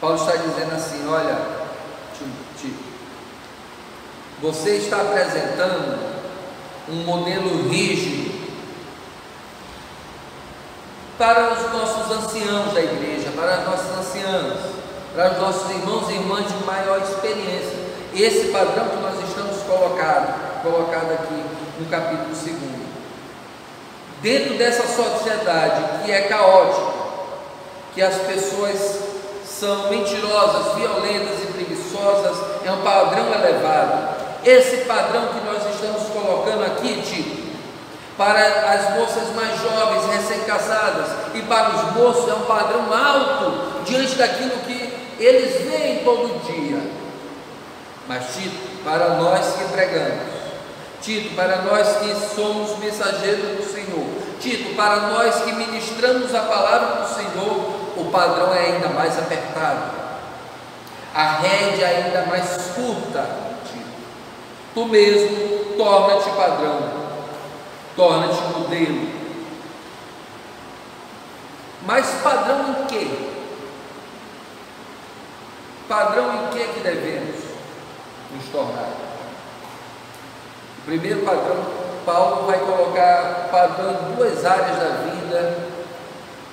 Paulo 0.00 0.16
está 0.16 0.36
dizendo 0.36 0.74
assim: 0.74 1.08
olha, 1.08 1.36
Tito, 2.56 2.84
você 4.40 4.76
está 4.76 5.00
apresentando 5.00 5.98
um 6.88 7.04
modelo 7.04 7.68
rígido 7.68 8.38
para 11.18 11.52
os 11.52 11.72
nossos 11.72 12.12
anciãos 12.12 12.72
da 12.72 12.80
igreja, 12.80 13.30
para 13.34 13.54
as 13.56 13.64
nossas 13.64 13.98
anciãs, 13.98 14.58
para 15.14 15.32
os 15.32 15.38
nossos 15.38 15.70
irmãos 15.70 16.08
e 16.08 16.12
irmãs 16.14 16.46
de 16.46 16.64
maior 16.64 17.00
experiência. 17.02 17.88
Esse 18.14 18.48
padrão 18.48 18.88
que 18.88 18.96
nós 18.96 19.28
estamos 19.28 19.62
colocado, 19.64 20.62
colocado 20.62 21.12
aqui 21.12 21.44
no 21.80 21.86
capítulo 21.90 22.28
2. 22.28 22.78
Dentro 24.22 24.58
dessa 24.58 24.86
sociedade 24.86 26.04
que 26.04 26.12
é 26.12 26.22
caótica, 26.22 26.98
que 27.94 28.02
as 28.02 28.16
pessoas 28.18 29.07
são 29.58 29.90
mentirosas, 29.90 30.74
violentas 30.74 31.42
e 31.42 31.46
preguiçosas, 31.52 32.36
é 32.64 32.70
um 32.70 32.82
padrão 32.82 33.32
elevado. 33.34 34.16
Esse 34.44 34.84
padrão 34.84 35.28
que 35.28 35.44
nós 35.44 35.74
estamos 35.74 36.02
colocando 36.10 36.64
aqui, 36.64 37.02
Tito, 37.02 37.48
para 38.16 38.40
as 38.40 38.94
moças 38.96 39.34
mais 39.34 39.60
jovens, 39.60 40.06
recém-casadas, 40.14 41.08
e 41.34 41.42
para 41.42 41.70
os 41.70 41.92
moços, 41.92 42.28
é 42.28 42.34
um 42.34 42.44
padrão 42.44 42.92
alto 42.92 43.82
diante 43.84 44.14
daquilo 44.14 44.58
que 44.66 44.92
eles 45.18 45.62
veem 45.62 46.04
todo 46.04 46.40
dia. 46.46 46.80
Mas, 48.06 48.26
Tito, 48.34 48.84
para 48.84 49.10
nós 49.10 49.54
que 49.56 49.64
pregamos, 49.72 50.38
Tito, 51.02 51.34
para 51.34 51.62
nós 51.62 51.96
que 51.98 52.34
somos 52.34 52.78
mensageiros 52.78 53.56
do 53.56 53.72
Senhor, 53.72 54.06
Tito, 54.40 54.76
para 54.76 54.96
nós 55.08 55.42
que 55.42 55.52
ministramos 55.52 56.32
a 56.32 56.40
palavra 56.42 57.02
do 57.02 57.14
Senhor, 57.14 57.77
o 58.00 58.10
padrão 58.10 58.54
é 58.54 58.60
ainda 58.60 58.88
mais 58.88 59.18
apertado, 59.18 59.90
a 61.14 61.32
rédea 61.38 61.86
é 61.86 62.04
ainda 62.04 62.26
mais 62.26 62.72
curta. 62.74 63.48
Tu 64.74 64.84
mesmo 64.84 65.74
torna-te 65.76 66.30
padrão, 66.30 66.78
torna-te 67.96 68.40
modelo. 68.56 69.08
Mas 71.84 72.06
padrão 72.22 72.68
em 72.68 72.86
quê? 72.86 73.08
Padrão 75.88 76.34
em 76.34 76.50
que 76.50 76.68
que 76.68 76.80
devemos 76.80 77.36
nos 78.30 78.44
tornar? 78.52 78.92
O 80.78 80.82
primeiro 80.84 81.22
padrão, 81.22 81.64
Paulo 82.04 82.46
vai 82.46 82.58
colocar 82.58 83.48
padrão 83.50 83.90
em 83.90 84.14
duas 84.14 84.44
áreas 84.44 84.76
da 84.76 84.88
vida 85.10 85.58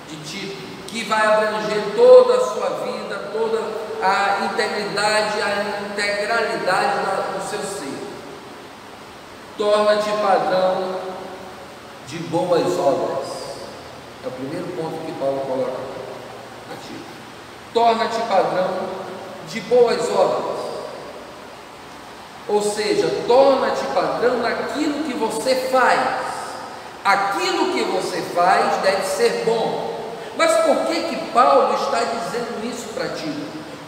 de 0.10 0.16
Tito, 0.18 0.65
que 0.96 1.04
vai 1.04 1.28
abranger 1.28 1.94
toda 1.94 2.38
a 2.38 2.40
sua 2.40 2.70
vida, 2.86 3.30
toda 3.34 3.60
a 4.02 4.46
integridade, 4.46 5.42
a 5.42 5.92
integralidade 5.92 7.00
do 7.34 7.50
seu 7.50 7.60
ser. 7.60 8.00
Torna-te 9.58 10.10
padrão 10.10 11.02
de 12.08 12.18
boas 12.20 12.80
obras. 12.80 13.28
É 14.24 14.28
o 14.30 14.32
primeiro 14.32 14.68
ponto 14.68 15.06
que 15.06 15.12
Paulo 15.20 15.42
coloca 15.42 15.82
a 16.72 16.76
Tito. 16.78 17.04
Torna-te 17.74 18.22
padrão 18.30 18.70
de 19.50 19.60
boas 19.60 20.10
obras. 20.10 20.66
Ou 22.48 22.62
seja, 22.62 23.24
torna-te 23.28 23.86
padrão 23.88 24.38
naquilo 24.38 25.04
que 25.04 25.14
você 25.14 25.56
faz. 25.70 26.00
Aquilo 27.04 27.74
que 27.74 27.84
você 27.84 28.22
faz 28.34 28.78
deve 28.82 29.04
ser 29.04 29.44
bom. 29.46 29.95
Mas 30.38 30.52
por 30.66 30.86
que 30.88 31.04
que 31.04 31.32
Paulo 31.32 31.76
está 31.76 32.00
dizendo 32.00 32.66
isso 32.66 32.94
para 32.94 33.10
ti? 33.10 33.32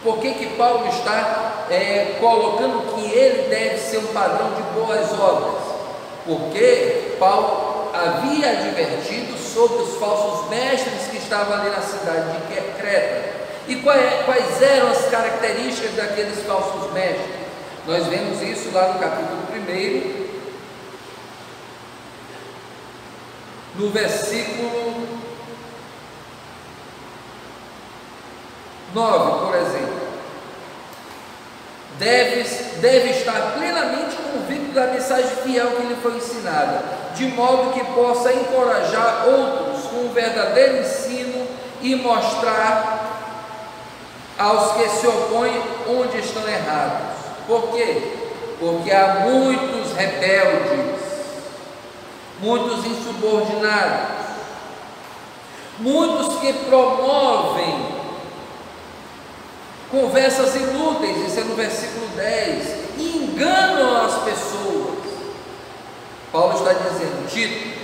Por 0.02 0.18
que 0.18 0.32
que 0.32 0.46
Paulo 0.56 0.88
está 0.88 1.66
é, 1.70 2.16
colocando 2.20 2.94
que 2.94 3.10
ele 3.10 3.48
deve 3.48 3.78
ser 3.78 3.98
um 3.98 4.06
padrão 4.06 4.52
de 4.54 4.62
boas 4.78 5.12
obras? 5.18 5.62
Porque 6.24 7.16
Paulo 7.18 7.90
havia 7.92 8.50
advertido 8.50 9.36
sobre 9.36 9.82
os 9.82 9.96
falsos 9.96 10.48
mestres 10.48 11.08
que 11.10 11.16
estavam 11.16 11.54
ali 11.54 11.70
na 11.70 11.82
cidade 11.82 12.32
de 12.32 12.60
Creta. 12.80 13.38
E 13.66 13.76
quais 13.76 14.62
eram 14.62 14.90
as 14.90 15.10
características 15.10 15.92
daqueles 15.94 16.42
falsos 16.44 16.92
mestres? 16.92 17.36
Nós 17.86 18.06
vemos 18.06 18.40
isso 18.42 18.70
lá 18.72 18.92
no 18.92 18.98
capítulo 18.98 19.42
1, 19.52 20.28
no 23.78 23.90
versículo 23.90 25.17
9, 28.94 29.46
por 29.46 29.54
exemplo. 29.54 30.08
Deve, 31.98 32.44
deve 32.80 33.10
estar 33.10 33.54
plenamente 33.58 34.16
convicto 34.32 34.72
da 34.72 34.86
mensagem 34.86 35.36
fiel 35.42 35.72
que 35.72 35.82
lhe 35.82 35.96
foi 35.96 36.16
ensinada, 36.16 36.84
de 37.14 37.26
modo 37.28 37.72
que 37.72 37.84
possa 37.92 38.32
encorajar 38.32 39.26
outros 39.26 39.82
com 39.86 40.06
o 40.06 40.12
verdadeiro 40.14 40.78
ensino 40.78 41.46
e 41.82 41.96
mostrar 41.96 43.08
aos 44.38 44.72
que 44.72 44.88
se 44.88 45.06
opõem 45.08 45.60
onde 45.88 46.18
estão 46.18 46.48
errados. 46.48 47.16
Por 47.46 47.72
quê? 47.72 48.12
Porque 48.60 48.92
há 48.92 49.26
muitos 49.28 49.92
rebeldes, 49.92 51.00
muitos 52.40 52.86
insubordinados, 52.86 54.18
muitos 55.80 56.38
que 56.38 56.52
promovem 56.52 57.97
conversas 59.90 60.54
inúteis, 60.54 61.28
isso 61.28 61.40
é 61.40 61.44
no 61.44 61.54
versículo 61.54 62.06
10, 62.14 62.66
e 62.98 63.16
enganam 63.18 64.04
as 64.04 64.22
pessoas. 64.22 64.98
Paulo 66.30 66.58
está 66.58 66.72
dizendo, 66.74 67.28
Tito, 67.28 67.78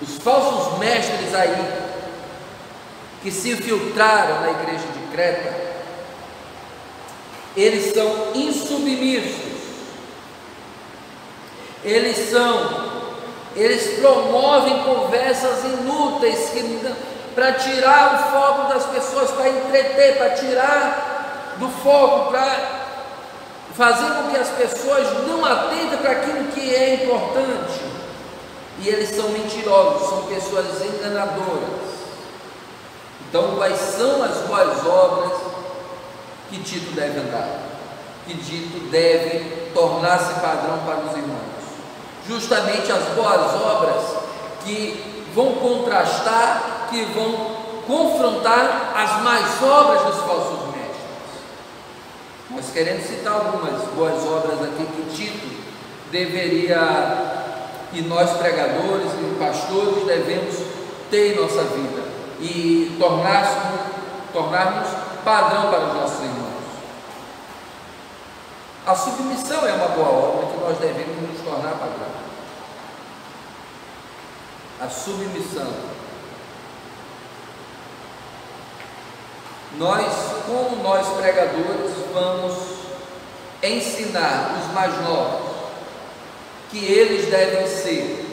os 0.00 0.16
falsos 0.22 0.78
mestres 0.78 1.34
aí, 1.34 1.90
que 3.22 3.30
se 3.30 3.50
infiltraram 3.50 4.40
na 4.40 4.50
igreja 4.50 4.86
de 4.86 5.12
Creta, 5.12 5.54
eles 7.54 7.92
são 7.92 8.32
insubmissos, 8.34 9.50
eles 11.84 12.30
são, 12.30 12.90
eles 13.54 13.98
promovem 13.98 14.82
conversas 14.84 15.64
inúteis 15.64 16.50
para 17.34 17.52
tirar 17.52 18.14
o 18.14 18.32
foco 18.32 18.68
das 18.72 18.84
pessoas, 18.86 19.30
para 19.30 19.48
entreter, 19.48 20.18
para 20.18 20.30
tirar 20.30 21.56
do 21.58 21.68
foco, 21.68 22.30
para 22.30 22.80
fazer 23.76 24.10
com 24.14 24.30
que 24.30 24.36
as 24.36 24.48
pessoas 24.48 25.26
não 25.26 25.44
atentem 25.44 25.98
para 25.98 26.10
aquilo 26.12 26.44
que 26.52 26.74
é 26.74 26.94
importante. 26.94 27.80
E 28.78 28.88
eles 28.88 29.10
são 29.10 29.28
mentirosos, 29.28 30.08
são 30.08 30.22
pessoas 30.22 30.66
enganadoras. 30.82 31.90
Então, 33.28 33.56
quais 33.56 33.78
são 33.78 34.22
as 34.22 34.38
boas 34.46 34.86
obras 34.86 35.32
que 36.50 36.58
Tito 36.62 36.92
deve 36.92 37.20
andar, 37.20 37.48
que 38.26 38.36
Tito 38.36 38.90
deve 38.90 39.70
tornar-se 39.72 40.34
padrão 40.40 40.78
para 40.84 40.98
os 41.06 41.16
irmãos. 41.16 41.40
Justamente 42.26 42.90
as 42.90 43.04
boas 43.14 43.54
obras 43.54 44.02
que 44.64 45.24
vão 45.34 45.54
contrastar, 45.54 46.79
que 46.90 47.04
vão 47.14 47.60
confrontar 47.86 48.92
as 48.94 49.22
mais 49.22 49.62
obras 49.62 50.02
dos 50.02 50.24
falsos 50.24 50.66
mestres. 50.66 51.00
Nós 52.50 52.70
queremos 52.72 53.06
citar 53.06 53.32
algumas 53.32 53.82
boas 53.94 54.22
obras 54.26 54.62
aqui 54.62 54.86
que 54.86 55.16
Tito 55.16 55.50
deveria, 56.10 56.78
e 57.92 58.02
nós 58.02 58.30
pregadores 58.36 59.10
e 59.12 59.36
pastores 59.38 60.04
devemos 60.04 60.56
ter 61.10 61.32
em 61.32 61.40
nossa 61.40 61.62
vida 61.64 62.02
e 62.40 62.96
tornar-nos 62.98 63.90
tornar 64.32 64.84
padrão 65.24 65.70
para 65.70 65.86
os 65.86 65.94
nossos 65.94 66.20
irmãos. 66.20 66.50
A 68.86 68.94
submissão 68.94 69.66
é 69.66 69.72
uma 69.72 69.88
boa 69.88 70.08
obra 70.08 70.46
que 70.46 70.60
nós 70.60 70.78
devemos 70.78 71.30
nos 71.30 71.42
tornar 71.42 71.72
padrão. 71.72 72.10
A 74.80 74.88
submissão. 74.88 75.70
Nós, 79.76 80.12
como 80.46 80.82
nós 80.82 81.06
pregadores, 81.16 81.92
vamos 82.12 82.54
ensinar 83.62 84.58
os 84.60 84.74
mais 84.74 84.92
novos 85.02 85.50
que 86.70 86.84
eles 86.84 87.26
devem 87.26 87.66
ser 87.66 88.26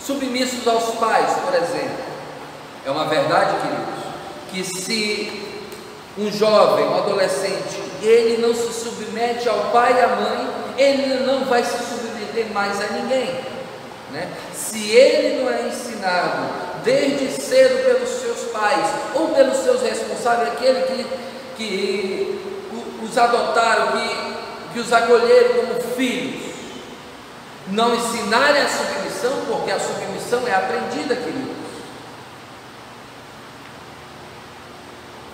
submissos 0.00 0.66
aos 0.66 0.96
pais, 0.96 1.32
por 1.44 1.54
exemplo. 1.54 2.04
É 2.84 2.90
uma 2.90 3.04
verdade, 3.06 3.56
queridos, 3.60 4.00
que 4.50 4.80
se 4.80 5.50
um 6.18 6.30
jovem, 6.32 6.86
um 6.86 6.96
adolescente, 6.96 7.80
ele 8.02 8.40
não 8.40 8.54
se 8.54 8.72
submete 8.72 9.48
ao 9.48 9.70
pai 9.70 9.94
e 9.94 10.00
à 10.00 10.08
mãe, 10.08 10.48
ele 10.76 11.24
não 11.24 11.44
vai 11.44 11.62
se 11.62 11.76
submeter 11.78 12.52
mais 12.52 12.80
a 12.80 12.86
ninguém. 12.94 13.40
Né? 14.10 14.28
Se 14.52 14.90
ele 14.90 15.42
não 15.42 15.50
é 15.50 15.68
ensinado 15.68 16.69
desde 16.82 17.40
cedo 17.40 17.84
pelos 17.84 18.08
seus 18.08 18.50
pais 18.50 18.86
ou 19.14 19.28
pelos 19.28 19.56
seus 19.58 19.82
responsáveis, 19.82 20.52
aquele 20.52 20.82
que, 20.82 21.06
que 21.56 22.40
os 23.02 23.18
adotaram, 23.18 23.92
que, 23.92 24.72
que 24.72 24.78
os 24.80 24.92
acolheram 24.92 25.66
como 25.66 25.80
filhos, 25.94 26.54
não 27.68 27.94
ensinarem 27.94 28.62
a 28.62 28.68
submissão, 28.68 29.32
porque 29.46 29.70
a 29.70 29.80
submissão 29.80 30.46
é 30.46 30.54
aprendida, 30.54 31.14
querido. 31.16 31.60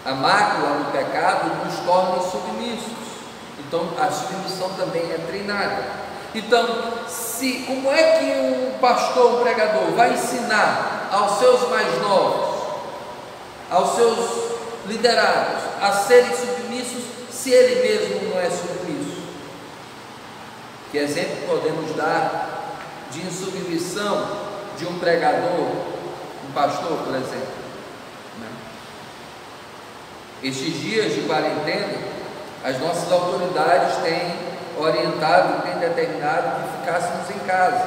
A 0.05 0.13
mácula 0.13 0.69
no 0.79 0.93
pecado 0.93 1.65
nos 1.65 1.81
torna 1.81 2.23
submissos. 2.23 3.07
Então 3.59 3.89
a 3.99 4.11
submissão 4.11 4.69
também 4.75 5.03
é 5.03 5.19
treinada. 5.27 6.06
Então, 6.37 6.69
se 7.09 7.65
como 7.67 7.91
é 7.91 8.19
que 8.19 8.25
um 8.27 8.79
pastor, 8.79 9.37
um 9.37 9.43
pregador 9.43 9.91
vai 9.93 10.13
ensinar 10.13 11.09
aos 11.11 11.39
seus 11.39 11.71
mais 11.71 11.99
novos, 12.03 12.63
aos 13.71 13.97
seus 13.97 14.19
liderados 14.87 15.63
a 15.81 15.93
serem 15.93 16.31
submissos 16.37 17.05
se 17.31 17.51
ele 17.51 17.89
mesmo 17.89 18.29
não 18.29 18.39
é 18.39 18.51
submisso? 18.51 19.23
Que 20.93 20.99
exemplo 20.99 21.47
podemos 21.49 21.97
dar 21.97 22.77
de 23.11 23.23
insubmissão 23.23 24.29
de 24.79 24.87
um 24.87 24.99
pregador, 24.99 25.71
um 26.47 26.53
pastor, 26.53 26.99
por 26.99 27.15
exemplo? 27.15 27.57
Estes 30.43 30.83
dias 30.83 31.15
de 31.15 31.23
quarentena, 31.23 31.99
as 32.63 32.79
nossas 32.79 33.11
autoridades 33.11 33.97
têm 34.03 34.56
orientado, 34.79 35.63
têm 35.63 35.79
determinado 35.79 36.63
que 36.63 36.79
ficássemos 36.79 37.31
em 37.31 37.47
casa, 37.47 37.85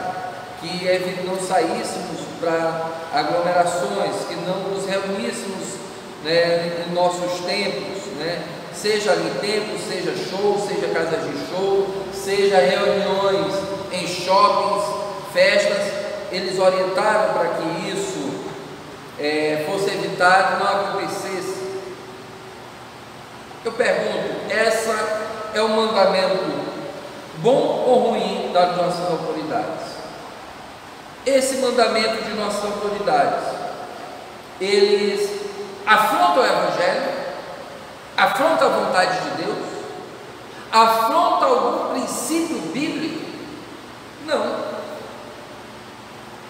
que 0.60 1.24
não 1.26 1.40
saíssemos 1.40 2.22
para 2.40 2.90
aglomerações, 3.14 4.26
que 4.28 4.36
não 4.36 4.70
nos 4.70 4.86
reuníssemos 4.86 5.76
né, 6.24 6.86
em 6.88 6.94
nossos 6.94 7.40
templos, 7.46 8.06
né, 8.18 8.44
seja 8.74 9.14
em 9.14 9.30
templos, 9.40 9.82
seja 9.88 10.14
show, 10.30 10.58
seja 10.68 10.94
casas 10.94 11.24
de 11.24 11.48
show, 11.50 11.88
seja 12.14 12.58
reuniões 12.58 13.54
em 13.92 14.08
shoppings, 14.08 14.84
festas, 15.34 15.94
eles 16.32 16.60
orientaram 16.60 17.34
para 17.34 17.50
que 17.50 17.90
isso 17.90 18.50
é, 19.20 19.66
fosse 19.68 19.90
evitado, 19.90 20.64
não 20.64 20.92
acontecesse. 20.92 21.60
Eu 23.66 23.74
pergunto, 23.74 24.50
essa 24.50 24.96
é 25.54 25.62
o 25.62 25.70
mandamento 25.70 26.59
bom 27.42 27.84
ou 27.88 28.10
ruim, 28.10 28.52
das 28.54 28.76
nossas 28.76 29.12
autoridades. 29.12 29.90
Esse 31.26 31.58
mandamento 31.58 32.24
de 32.24 32.34
nossas 32.34 32.64
autoridades, 32.64 33.44
eles 34.60 35.30
afrontam 35.86 36.44
o 36.44 36.46
Evangelho, 36.46 37.10
afrontam 38.18 38.68
a 38.68 38.72
vontade 38.72 39.20
de 39.22 39.44
Deus, 39.44 39.66
afrontam 40.72 41.50
algum 41.50 41.94
princípio 41.94 42.58
bíblico? 42.74 43.26
Não. 44.26 44.70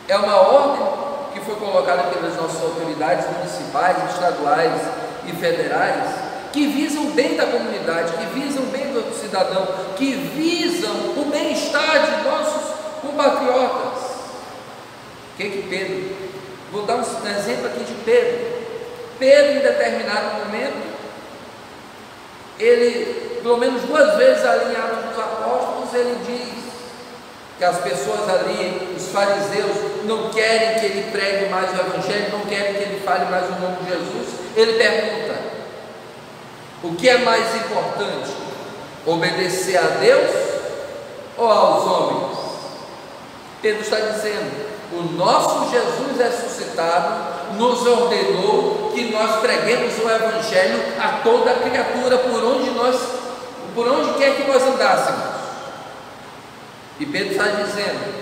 É 0.07 0.17
uma 0.17 0.35
ordem 0.35 0.87
que 1.33 1.39
foi 1.41 1.55
colocada 1.55 2.03
pelas 2.03 2.35
nossas 2.35 2.61
autoridades 2.63 3.25
municipais, 3.37 3.97
estaduais 4.11 4.81
e 5.25 5.31
federais 5.33 6.28
que 6.51 6.67
visam 6.67 7.07
o 7.07 7.11
bem 7.11 7.35
da 7.35 7.45
comunidade, 7.45 8.13
que 8.13 8.39
visam 8.39 8.63
o 8.63 8.67
bem 8.67 8.91
do 8.91 9.13
cidadão, 9.19 9.67
que 9.95 10.13
visam 10.13 10.91
o 11.17 11.29
bem-estar 11.31 12.05
de 12.05 12.23
nossos 12.27 12.75
compatriotas. 13.01 14.09
O 15.33 15.37
que 15.37 15.49
que 15.49 15.67
Pedro? 15.69 16.15
Vou 16.71 16.83
dar 16.83 16.97
um 16.97 17.01
exemplo 17.01 17.67
aqui 17.67 17.83
de 17.83 17.93
Pedro. 18.03 18.59
Pedro, 19.17 19.51
em 19.57 19.59
determinado 19.59 20.45
momento, 20.45 20.89
ele, 22.59 23.39
pelo 23.41 23.57
menos 23.57 23.81
duas 23.83 24.15
vezes 24.17 24.45
ali 24.45 24.73
em 24.73 24.77
Atos 24.77 25.09
dos 25.09 25.19
Apóstolos, 25.19 25.93
ele 25.93 26.17
diz 26.25 26.59
que 27.57 27.63
as 27.63 27.77
pessoas 27.79 28.29
ali, 28.29 28.95
os 28.95 29.07
fariseus, 29.09 30.05
não 30.05 30.29
querem 30.29 30.79
que 30.79 30.85
ele 30.85 31.11
pregue 31.11 31.49
mais 31.49 31.69
o 31.71 31.81
Evangelho, 31.81 32.31
não 32.31 32.45
querem 32.45 32.75
que 32.75 32.83
ele 32.83 33.01
fale 33.03 33.25
mais 33.25 33.45
o 33.47 33.59
nome 33.59 33.77
de 33.83 33.89
Jesus. 33.89 34.27
Ele 34.55 34.73
pergunta: 34.73 35.48
o 36.81 36.95
que 36.95 37.09
é 37.09 37.17
mais 37.19 37.55
importante? 37.55 38.31
Obedecer 39.05 39.77
a 39.77 39.97
Deus 39.99 40.31
ou 41.37 41.49
aos 41.49 41.83
homens? 41.85 42.37
Pedro 43.61 43.81
está 43.81 43.97
dizendo: 43.97 44.69
o 44.93 45.03
nosso 45.17 45.69
Jesus 45.69 46.17
ressuscitado 46.17 47.55
nos 47.57 47.85
ordenou 47.85 48.91
que 48.93 49.11
nós 49.11 49.41
preguemos 49.41 49.93
o 49.97 50.09
Evangelho 50.09 50.79
a 50.99 51.19
toda 51.21 51.53
criatura 51.55 52.17
por 52.17 52.43
onde 52.43 52.69
nós, 52.71 52.95
por 53.75 53.87
onde 53.87 54.13
quer 54.17 54.37
que 54.37 54.49
nós 54.49 54.63
andássemos. 54.63 55.39
E 56.97 57.05
Pedro 57.05 57.31
está 57.31 57.43
dizendo: 57.43 58.13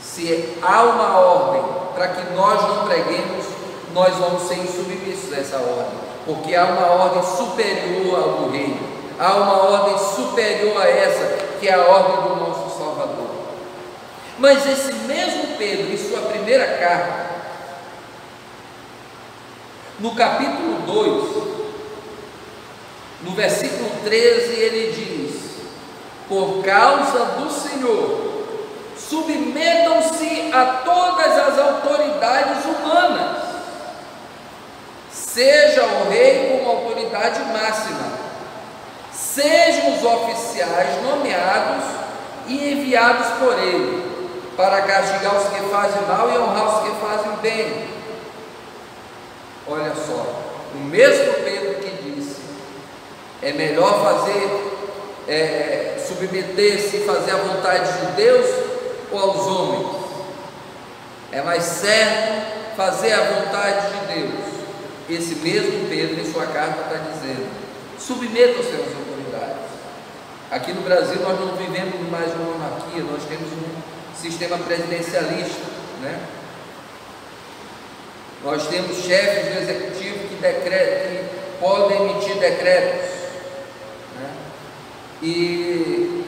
se 0.00 0.58
há 0.62 0.82
uma 0.84 1.18
ordem 1.18 1.62
para 1.94 2.08
que 2.08 2.34
nós 2.34 2.62
não 2.62 2.86
preguemos, 2.86 3.46
nós 3.92 4.14
vamos 4.14 4.42
ser 4.44 4.58
insubmissos 4.58 5.32
a 5.32 5.38
essa 5.38 5.56
ordem 5.56 6.03
porque 6.24 6.54
há 6.54 6.64
uma 6.64 6.86
ordem 6.86 7.22
superior 7.22 8.18
ao 8.18 8.28
do 8.44 8.50
reino, 8.50 8.80
há 9.18 9.34
uma 9.34 9.62
ordem 9.62 9.98
superior 9.98 10.80
a 10.80 10.88
essa, 10.88 11.44
que 11.60 11.68
é 11.68 11.74
a 11.74 11.84
ordem 11.84 12.28
do 12.28 12.36
nosso 12.36 12.78
Salvador. 12.78 13.30
Mas 14.38 14.66
esse 14.66 14.92
mesmo 15.06 15.56
Pedro, 15.56 15.92
em 15.92 15.96
sua 15.96 16.20
primeira 16.22 16.66
carta, 16.78 17.24
no 20.00 20.14
capítulo 20.14 20.80
2, 20.86 21.44
no 23.22 23.30
versículo 23.32 23.90
13, 24.02 24.52
ele 24.52 24.92
diz: 24.92 25.62
Por 26.28 26.64
causa 26.64 27.24
do 27.36 27.50
Senhor, 27.50 28.44
submetam-se 28.96 30.50
a 30.52 30.82
todas 30.84 31.38
as 31.38 31.58
autoridades 31.58 32.64
humanas 32.64 33.53
seja 35.14 35.84
o 35.84 36.10
rei 36.10 36.58
como 36.58 36.70
autoridade 36.70 37.40
máxima, 37.44 38.18
sejam 39.12 39.94
os 39.94 40.04
oficiais 40.04 41.02
nomeados 41.02 41.84
e 42.48 42.72
enviados 42.72 43.26
por 43.38 43.56
ele, 43.58 44.02
para 44.56 44.82
castigar 44.82 45.36
os 45.36 45.48
que 45.48 45.68
fazem 45.70 46.02
mal 46.02 46.30
e 46.30 46.38
honrar 46.38 46.66
os 46.66 46.88
que 46.88 47.00
fazem 47.00 47.36
bem. 47.40 47.88
Olha 49.68 49.94
só, 49.94 50.26
o 50.74 50.78
mesmo 50.78 51.32
Pedro 51.44 51.74
que 51.80 51.90
disse: 52.02 52.40
é 53.40 53.52
melhor 53.52 54.02
fazer, 54.02 55.28
é, 55.28 56.04
submeter-se 56.06 56.98
e 56.98 57.06
fazer 57.06 57.32
a 57.32 57.36
vontade 57.36 57.92
de 58.00 58.12
Deus 58.12 58.46
ou 59.10 59.18
aos 59.20 59.46
homens? 59.46 60.04
É 61.32 61.40
mais 61.40 61.62
certo 61.62 62.76
fazer 62.76 63.12
a 63.12 63.20
vontade 63.20 63.86
de 63.88 64.14
Deus 64.14 64.63
esse 65.08 65.36
mesmo 65.36 65.88
Pedro, 65.88 66.20
em 66.20 66.32
sua 66.32 66.46
carta, 66.46 66.82
está 66.82 67.10
dizendo: 67.10 67.50
submetam-se 67.98 68.70
às 68.70 68.96
autoridades. 68.96 69.64
Aqui 70.50 70.72
no 70.72 70.82
Brasil, 70.82 71.20
nós 71.20 71.38
não 71.40 71.56
vivemos 71.56 72.08
mais 72.10 72.32
uma 72.34 72.52
monarquia, 72.52 73.02
nós 73.02 73.22
temos 73.24 73.52
um 73.52 74.16
sistema 74.16 74.56
presidencialista, 74.58 75.62
né? 76.00 76.20
Nós 78.42 78.66
temos 78.68 78.98
chefes 78.98 79.54
do 79.54 79.60
executivo 79.62 80.28
que, 80.28 80.34
decretam, 80.34 81.10
que 81.10 81.58
podem 81.58 82.10
emitir 82.10 82.36
decretos, 82.36 83.10
né? 84.16 84.30
e 85.22 86.24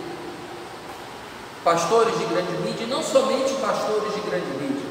pastores 1.62 2.18
de 2.18 2.24
grande 2.24 2.52
mídia, 2.64 2.86
não 2.86 3.02
somente 3.02 3.52
pastores 3.60 4.14
de 4.14 4.20
grande 4.22 4.46
mídia, 4.58 4.88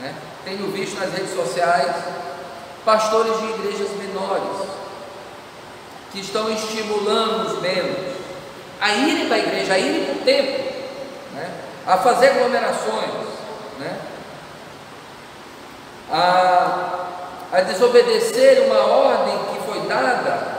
né? 0.00 0.14
tenho 0.44 0.70
visto 0.70 0.96
nas 1.00 1.12
redes 1.12 1.34
sociais 1.34 1.96
pastores 2.84 3.38
de 3.38 3.46
igrejas 3.46 3.90
menores, 3.96 4.68
que 6.12 6.20
estão 6.20 6.50
estimulando 6.50 7.46
os 7.46 7.60
membros 7.60 8.14
a 8.80 8.92
irem 8.92 9.26
para 9.26 9.36
a 9.36 9.38
igreja, 9.38 9.72
a 9.72 9.78
irem 9.78 10.04
para 10.04 10.14
o 10.14 10.24
templo, 10.24 10.64
né? 11.34 11.50
a 11.86 11.96
fazer 11.98 12.28
aglomerações, 12.28 13.10
né? 13.78 13.98
a, 16.10 17.06
a 17.52 17.60
desobedecer 17.62 18.62
uma 18.66 18.80
ordem 18.80 19.38
que 19.50 19.66
foi 19.66 19.80
dada 19.88 20.54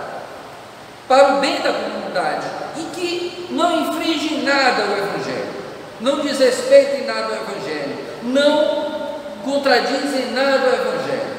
para 1.08 1.36
o 1.36 1.40
bem 1.40 1.62
da 1.62 1.72
comunidade 1.72 2.48
e 2.78 2.84
que 2.96 3.48
não 3.52 3.82
infringe 3.82 4.42
nada 4.42 4.86
o 4.86 4.98
Evangelho, 4.98 5.54
não 6.02 6.20
desrespeita 6.22 6.98
em 6.98 7.06
nada 7.06 7.30
o 7.30 7.36
Evangelho, 7.36 7.98
não 8.24 9.06
contradiz 9.44 10.14
em 10.16 10.32
nada 10.32 10.66
o 10.66 10.74
Evangelho. 10.74 11.35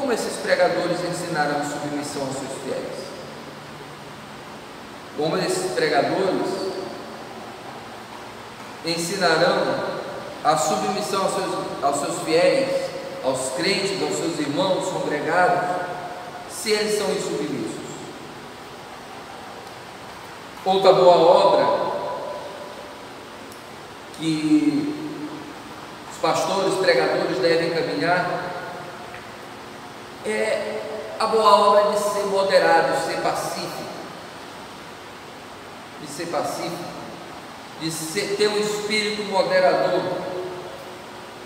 Como 0.00 0.12
esses 0.12 0.38
pregadores 0.38 0.98
ensinaram 1.04 1.60
submissão 1.62 2.22
aos 2.22 2.36
seus 2.36 2.62
fiéis? 2.64 3.00
Como 5.14 5.36
esses 5.36 5.72
pregadores 5.72 6.48
ensinarão 8.86 10.00
a 10.42 10.56
submissão 10.56 11.22
aos 11.22 11.34
seus, 11.34 11.54
aos 11.82 11.96
seus 12.00 12.22
fiéis, 12.22 12.90
aos 13.22 13.52
crentes, 13.58 14.02
aos 14.02 14.16
seus 14.16 14.38
irmãos 14.38 14.88
congregados, 14.88 15.86
se 16.50 16.70
eles 16.70 16.96
são 16.96 17.10
insubmissos? 17.10 17.90
Outra 20.64 20.94
boa 20.94 21.16
obra 21.16 21.90
que 24.18 24.94
os 26.10 26.16
pastores, 26.16 26.74
pregadores 26.76 27.38
devem 27.38 27.70
caminhar 27.70 28.59
é 30.26 30.80
a 31.18 31.26
boa 31.26 31.68
obra 31.68 31.92
de 31.92 31.98
ser 31.98 32.24
moderado, 32.26 32.96
de 32.96 33.06
ser 33.06 33.20
pacífico, 33.20 33.90
de 36.00 36.06
ser 36.06 36.26
pacífico, 36.26 36.90
de 37.80 37.90
ser, 37.90 38.36
ter 38.36 38.48
um 38.48 38.58
espírito 38.58 39.24
moderador. 39.24 40.02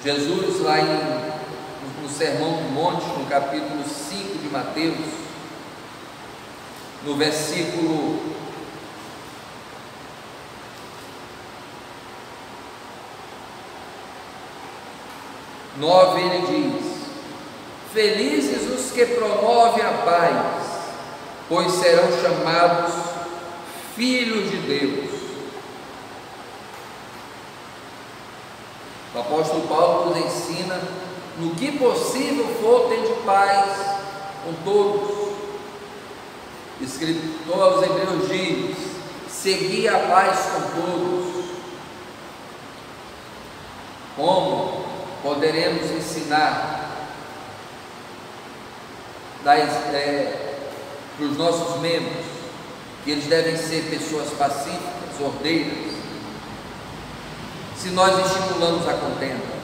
Jesus, 0.02 0.60
lá 0.60 0.78
em, 0.80 2.02
no 2.02 2.08
Sermão 2.08 2.58
do 2.58 2.70
Monte, 2.72 3.06
no 3.18 3.26
capítulo 3.26 3.82
5 3.84 4.38
de 4.38 4.48
Mateus, 4.48 5.24
no 7.04 7.16
versículo 7.16 8.34
nove, 15.76 16.20
ele 16.20 16.46
diz: 16.46 16.83
Felizes 17.94 18.68
os 18.72 18.90
que 18.90 19.06
promovem 19.06 19.84
a 19.84 19.92
paz, 20.04 20.66
pois 21.48 21.70
serão 21.74 22.08
chamados 22.20 22.92
filhos 23.94 24.50
de 24.50 24.56
Deus. 24.56 25.10
O 29.14 29.18
apóstolo 29.20 29.68
Paulo 29.68 30.10
nos 30.10 30.26
ensina 30.26 30.80
no 31.38 31.54
que 31.54 31.70
possível 31.78 32.44
for 32.60 32.88
ter 32.88 33.00
de 33.00 33.22
paz 33.22 33.76
com 34.44 34.52
todos. 34.64 35.34
Escritor 36.80 37.62
aos 37.62 37.82
Hebreus 37.84 38.28
diz: 38.28 38.76
segui 39.28 39.86
a 39.86 40.00
paz 40.00 40.46
com 40.46 40.80
todos. 40.80 41.44
Como 44.16 44.84
poderemos 45.22 45.92
ensinar 45.92 46.73
é, 49.46 50.56
para 51.16 51.26
os 51.26 51.36
nossos 51.36 51.80
membros, 51.80 52.24
que 53.04 53.10
eles 53.10 53.26
devem 53.26 53.56
ser 53.56 53.90
pessoas 53.90 54.30
pacíficas, 54.30 55.20
ordeiras, 55.20 55.94
se 57.76 57.90
nós 57.90 58.18
estimulamos 58.26 58.88
a 58.88 58.94
contenda, 58.94 59.54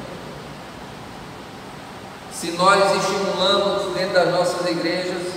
se 2.32 2.50
nós 2.52 2.96
estimulamos 3.02 3.94
dentro 3.94 4.14
das 4.14 4.30
nossas 4.30 4.70
igrejas 4.70 5.32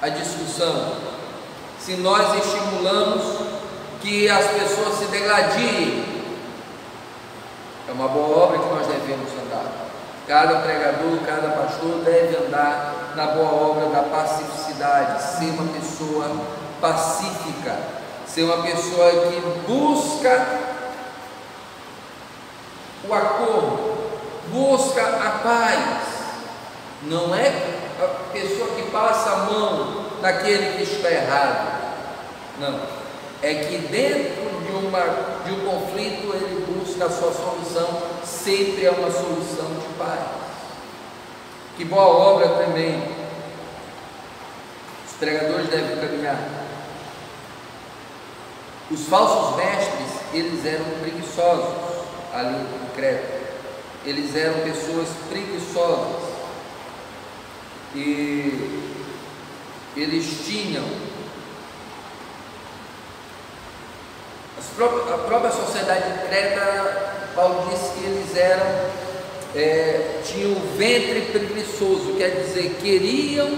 a 0.00 0.08
discussão, 0.08 0.94
se 1.80 1.94
nós 1.96 2.44
estimulamos 2.44 3.22
que 4.00 4.28
as 4.28 4.46
pessoas 4.46 4.98
se 4.98 5.06
degradiem, 5.06 6.04
é 7.88 7.92
uma 7.92 8.08
boa 8.08 8.44
obra 8.44 8.58
que 8.58 8.74
nós 8.74 8.86
devemos 8.86 9.30
andar. 9.32 9.72
Cada 10.26 10.60
pregador, 10.60 11.18
cada 11.26 11.48
pastor 11.50 12.02
deve 12.04 12.36
andar 12.46 13.03
na 13.16 13.26
boa 13.28 13.52
obra 13.52 13.86
da 13.90 14.02
pacificidade, 14.02 15.22
ser 15.38 15.50
uma 15.50 15.72
pessoa 15.72 16.30
pacífica, 16.80 17.78
ser 18.26 18.42
uma 18.42 18.62
pessoa 18.62 19.10
que 19.10 19.40
busca 19.66 20.46
o 23.08 23.14
acordo, 23.14 23.94
busca 24.50 25.02
a 25.02 25.30
paz. 25.42 26.14
Não 27.02 27.34
é 27.34 27.48
a 28.02 28.32
pessoa 28.32 28.68
que 28.74 28.90
passa 28.90 29.30
a 29.30 29.36
mão 29.36 30.06
naquele 30.20 30.78
que 30.78 30.82
está 30.82 31.10
errado. 31.10 31.84
Não. 32.58 32.80
É 33.42 33.54
que 33.54 33.76
dentro 33.76 34.62
de, 34.64 34.72
uma, 34.72 35.00
de 35.44 35.52
um 35.52 35.66
conflito 35.66 36.34
ele 36.34 36.64
busca 36.66 37.04
a 37.04 37.10
sua 37.10 37.30
solução, 37.32 38.02
sempre 38.24 38.86
é 38.86 38.90
uma 38.90 39.10
solução 39.10 39.66
de 39.66 39.94
paz. 39.98 40.43
Que 41.76 41.84
boa 41.84 42.04
obra 42.04 42.48
também 42.48 43.02
os 45.06 45.12
pregadores 45.18 45.68
devem 45.68 45.96
caminhar. 45.96 46.38
Os 48.90 49.06
falsos 49.06 49.56
mestres, 49.56 50.10
eles 50.32 50.64
eram 50.64 50.84
preguiçosos 51.00 52.04
ali 52.32 52.56
em 52.56 52.94
Creta. 52.94 53.44
Eles 54.04 54.36
eram 54.36 54.60
pessoas 54.60 55.08
preguiçosas 55.28 56.22
e 57.94 58.92
eles 59.96 60.44
tinham 60.44 60.84
a 64.76 65.18
própria 65.18 65.52
sociedade 65.52 66.12
de 66.12 66.26
Creta, 66.26 67.30
Paulo 67.34 67.68
disse 67.70 67.94
que 67.94 68.04
eles 68.06 68.36
eram, 68.36 68.66
é, 69.54 70.20
tinham 70.24 70.52
o 70.52 70.76
ventre 70.76 71.20
preguiçoso, 71.32 72.14
quer 72.16 72.30
dizer, 72.30 72.76
queriam 72.80 73.50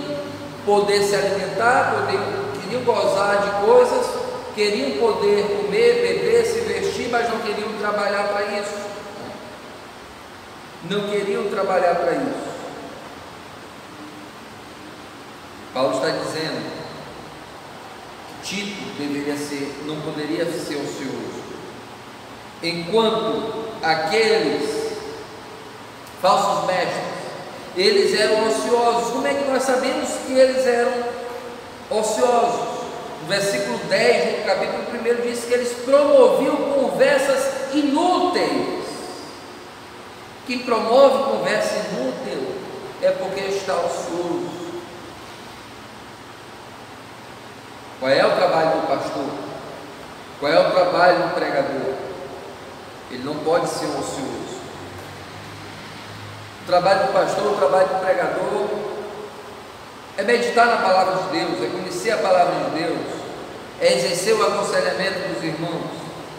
poder 0.64 1.02
se 1.02 1.14
alimentar, 1.14 1.94
poder, 1.94 2.18
queriam 2.61 2.82
gozar 2.85 3.42
de 3.42 3.66
coisas, 3.66 4.06
queriam 4.54 4.90
poder 4.98 5.42
comer, 5.44 5.94
beber, 6.02 6.44
se 6.44 6.61
vestir, 6.61 7.09
mas 7.11 7.28
não 7.28 7.38
queriam 7.40 7.72
trabalhar 7.78 8.28
para 8.28 8.61
isso. 8.61 8.87
Não 10.90 11.09
queriam 11.09 11.44
trabalhar 11.48 11.94
para 11.94 12.12
isso. 12.12 12.56
Paulo 15.72 15.94
está 15.96 16.09
dizendo 16.09 16.76
Tito 18.46 18.96
deveria 18.96 19.37
ser, 19.37 19.74
não 19.87 20.00
poderia 20.02 20.44
ser 20.46 20.76
ocioso. 20.76 21.42
Enquanto 22.62 23.66
aqueles 23.82 24.86
falsos 26.20 26.66
mestres, 26.66 27.16
eles 27.76 28.18
eram 28.18 28.48
ociosos. 28.48 29.12
Como 29.12 29.26
é 29.26 29.35
que 29.35 29.50
nós 29.50 29.62
sabemos 29.62 30.09
que 30.26 30.33
eles 30.33 30.66
eram 30.66 30.92
ociosos? 31.90 32.76
No 33.22 33.29
versículo 33.29 33.79
10 33.88 34.40
do 34.40 34.46
capítulo 34.46 34.85
1 35.18 35.22
diz 35.22 35.44
que 35.44 35.55
eles 35.55 35.72
promoviam 35.85 36.57
conversas 36.57 37.74
inúteis. 37.74 38.87
Quem 40.46 40.61
promove 40.61 41.24
conversa 41.24 41.74
inútil 41.90 42.55
é 43.02 43.11
porque 43.11 43.40
está 43.40 43.74
ocioso. 43.74 44.57
Qual 47.98 48.11
é 48.11 48.24
o 48.24 48.37
trabalho 48.37 48.81
do 48.81 48.87
pastor? 48.87 49.26
Qual 50.38 50.52
é 50.52 50.61
o 50.61 50.70
trabalho 50.70 51.18
do 51.24 51.35
pregador? 51.35 51.94
Ele 53.11 53.24
não 53.24 53.37
pode 53.37 53.68
ser 53.68 53.87
ocioso. 53.87 54.65
O 56.66 56.68
trabalho 56.68 57.07
do 57.07 57.12
pastor, 57.12 57.52
o 57.52 57.57
trabalho 57.59 57.87
do 57.87 58.00
pregador 58.00 58.68
é 60.16 60.22
meditar 60.24 60.66
na 60.66 60.79
palavra 60.79 61.22
de 61.22 61.38
Deus, 61.38 61.62
é 61.62 61.70
conhecer 61.70 62.11
a 62.11 62.16
palavra 62.16 62.55
de 62.57 62.83
Deus, 62.83 63.07
é 63.81 63.92
exercer 63.92 64.35
o 64.35 64.44
aconselhamento 64.44 65.29
dos 65.29 65.44
irmãos, 65.44 65.92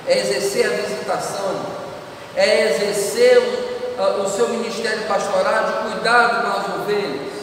é 0.05 0.19
exercer 0.19 0.65
a 0.65 0.75
visitação, 0.81 1.55
é 2.35 2.71
exercer 2.71 3.37
o, 3.97 4.23
o 4.23 4.29
seu 4.29 4.49
ministério 4.49 5.07
pastoral 5.07 5.63
de 5.63 5.91
cuidado 5.93 6.41
com 6.41 6.59
as 6.59 6.81
ovelhas. 6.81 7.33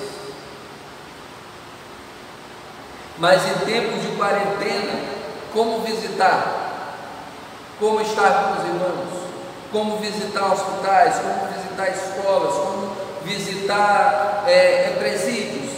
Mas 3.17 3.41
em 3.49 3.65
tempos 3.65 4.03
de 4.03 4.09
quarentena, 4.09 5.01
como 5.55 5.81
visitar? 5.81 6.91
Como 7.81 8.03
estar 8.03 8.45
com 8.45 8.61
os 8.61 8.69
irmãos? 8.69 9.25
Como 9.73 9.97
visitar 9.97 10.53
hospitais? 10.53 11.15
Como 11.15 11.47
visitar 11.47 11.64
escolas? 11.83 12.55
Como 12.55 12.97
visitar 13.25 14.45
é, 14.47 14.53
é, 14.53 14.97
presídios? 14.99 15.73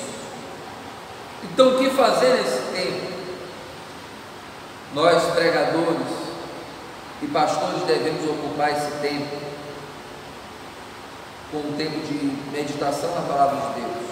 Então, 1.45 1.75
o 1.75 1.79
que 1.79 1.91
fazer 1.91 2.35
nesse 2.35 2.63
tempo? 2.73 3.07
Nós, 4.95 5.23
pregadores 5.35 6.09
e 7.23 7.27
pastores, 7.27 7.83
devemos 7.87 8.25
ocupar 8.29 8.73
esse 8.73 8.91
tempo 9.01 9.37
com 11.51 11.59
um 11.59 11.77
tempo 11.77 12.01
de 12.01 12.33
meditação 12.53 13.15
na 13.15 13.23
palavra 13.23 13.57
de 13.57 13.81
Deus 13.81 14.07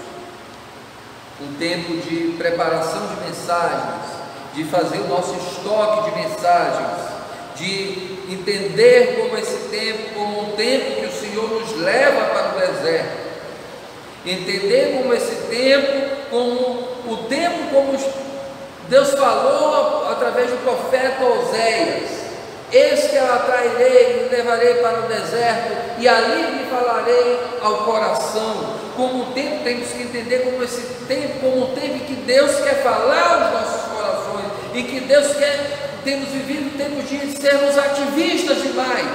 um 1.40 1.54
tempo 1.54 1.96
de 1.96 2.34
preparação 2.38 3.06
de 3.08 3.26
mensagens, 3.26 4.04
de 4.54 4.64
fazer 4.64 4.98
o 4.98 5.08
nosso 5.08 5.34
estoque 5.34 6.10
de 6.10 6.16
mensagens, 6.16 7.08
de 7.56 8.32
entender 8.32 9.16
como 9.20 9.36
esse 9.36 9.68
tempo, 9.68 10.14
como 10.14 10.42
um 10.42 10.56
tempo 10.56 11.00
que 11.00 11.06
o 11.06 11.12
Senhor 11.34 11.50
nos 11.50 11.76
leva 11.78 12.26
para 12.26 12.54
o 12.54 12.60
deserto, 12.60 13.18
entender 14.24 14.96
como 14.96 15.12
esse 15.12 15.34
tempo, 15.50 16.16
como 16.30 17.12
o 17.12 17.26
tempo 17.28 17.70
como 17.72 17.98
Deus 18.88 19.10
falou 19.14 20.08
através 20.12 20.50
do 20.50 20.62
profeta 20.62 21.24
Oséias, 21.24 22.24
Eis 22.72 23.06
que 23.08 23.14
eu 23.14 23.32
atrairei 23.32 24.26
e 24.26 24.34
levarei 24.34 24.74
para 24.74 25.00
o 25.00 25.08
deserto, 25.08 26.00
e 26.00 26.08
ali 26.08 26.58
lhe 26.58 26.66
falarei 26.68 27.38
ao 27.60 27.84
coração. 27.84 28.74
Como 28.96 29.24
o 29.24 29.26
tempo 29.26 29.62
temos 29.62 29.88
que 29.90 30.02
entender 30.02 30.38
como 30.40 30.62
esse 30.62 30.82
tempo, 31.06 31.40
como 31.40 31.64
o 31.64 31.66
tempo 31.68 32.04
que 32.04 32.14
Deus 32.14 32.56
quer 32.56 32.82
falar 32.82 33.52
aos 33.52 33.52
nossos 33.52 33.92
corações, 33.92 34.46
e 34.72 34.82
que 34.82 35.00
Deus 35.00 35.36
quer, 35.36 36.00
temos 36.02 36.28
vivido 36.30 36.76
tempos 36.76 37.08
de 37.08 37.40
sermos 37.40 37.78
ativistas 37.78 38.62
demais, 38.62 39.06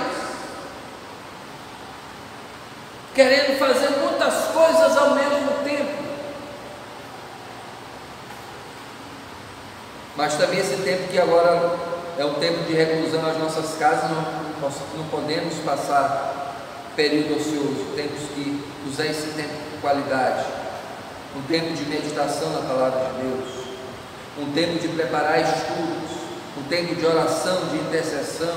querendo 3.19 3.59
fazer 3.59 3.89
muitas 3.99 4.33
coisas 4.53 4.95
ao 4.95 5.13
mesmo 5.13 5.61
tempo. 5.65 6.03
Mas 10.15 10.35
também 10.35 10.59
esse 10.59 10.77
tempo 10.83 11.09
que 11.09 11.19
agora 11.19 11.77
é 12.17 12.23
um 12.23 12.35
tempo 12.35 12.63
de 12.63 12.73
reclusão 12.73 13.29
às 13.29 13.37
nossas 13.37 13.77
casas, 13.77 14.09
não, 14.09 14.21
nós 14.61 14.73
não 14.95 15.03
podemos 15.09 15.53
passar 15.65 16.55
período 16.95 17.35
ocioso, 17.35 17.91
temos 17.93 18.21
que 18.33 18.63
usar 18.87 19.07
esse 19.07 19.31
tempo 19.31 19.53
com 19.69 19.81
qualidade. 19.81 20.45
Um 21.35 21.41
tempo 21.41 21.73
de 21.73 21.83
meditação 21.89 22.51
na 22.51 22.69
palavra 22.69 23.01
de 23.01 23.21
Deus, 23.23 23.65
um 24.37 24.53
tempo 24.53 24.79
de 24.79 24.87
preparar 24.87 25.41
estudos, 25.41 26.21
um 26.57 26.63
tempo 26.69 26.95
de 26.95 27.05
oração, 27.05 27.67
de 27.67 27.79
intercessão, 27.79 28.55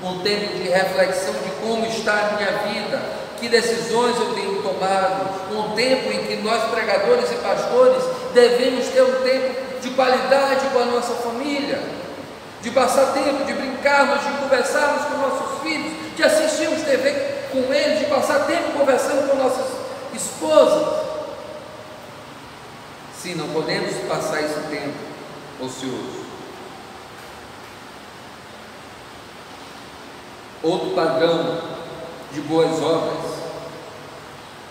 um 0.00 0.20
tempo 0.20 0.54
de 0.58 0.68
reflexão 0.68 1.34
de 1.34 1.50
como 1.60 1.84
está 1.86 2.12
a 2.12 2.36
minha 2.36 2.52
vida, 2.72 3.25
que 3.38 3.48
decisões 3.48 4.16
eu 4.16 4.34
tenho 4.34 4.62
tomado, 4.62 5.54
um 5.54 5.74
tempo 5.74 6.10
em 6.12 6.24
que 6.24 6.36
nós, 6.36 6.70
pregadores 6.70 7.30
e 7.30 7.36
pastores, 7.36 8.02
devemos 8.32 8.86
ter 8.88 9.02
um 9.02 9.22
tempo 9.22 9.80
de 9.80 9.90
qualidade 9.90 10.66
com 10.72 10.78
a 10.78 10.86
nossa 10.86 11.14
família 11.14 11.96
de 12.66 12.72
passar 12.72 13.12
tempo, 13.12 13.44
de 13.44 13.52
brincarmos, 13.52 14.24
de 14.24 14.42
conversarmos 14.42 15.04
com 15.04 15.18
nossos 15.18 15.62
filhos, 15.62 16.16
de 16.16 16.24
assistirmos 16.24 16.82
TV 16.82 17.12
com 17.52 17.72
eles, 17.72 18.00
de 18.00 18.06
passar 18.06 18.44
tempo 18.46 18.76
conversando 18.76 19.30
com 19.30 19.36
nossas 19.36 19.66
esposas. 20.12 21.06
Sim, 23.16 23.36
não 23.36 23.48
podemos 23.50 23.94
passar 24.08 24.42
esse 24.42 24.58
tempo 24.68 24.98
ocioso. 25.60 26.26
Outro 30.60 30.90
padrão 30.90 31.60
de 32.32 32.40
boas 32.40 32.82
obras 32.82 33.25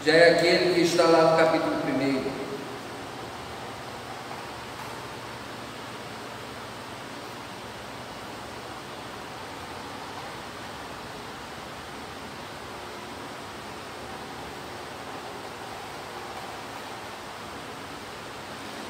já 0.05 0.13
é 0.13 0.31
aquele 0.33 0.75
que 0.75 0.81
está 0.81 1.03
lá 1.05 1.31
no 1.31 1.37
capítulo 1.37 1.75
1. 1.77 2.35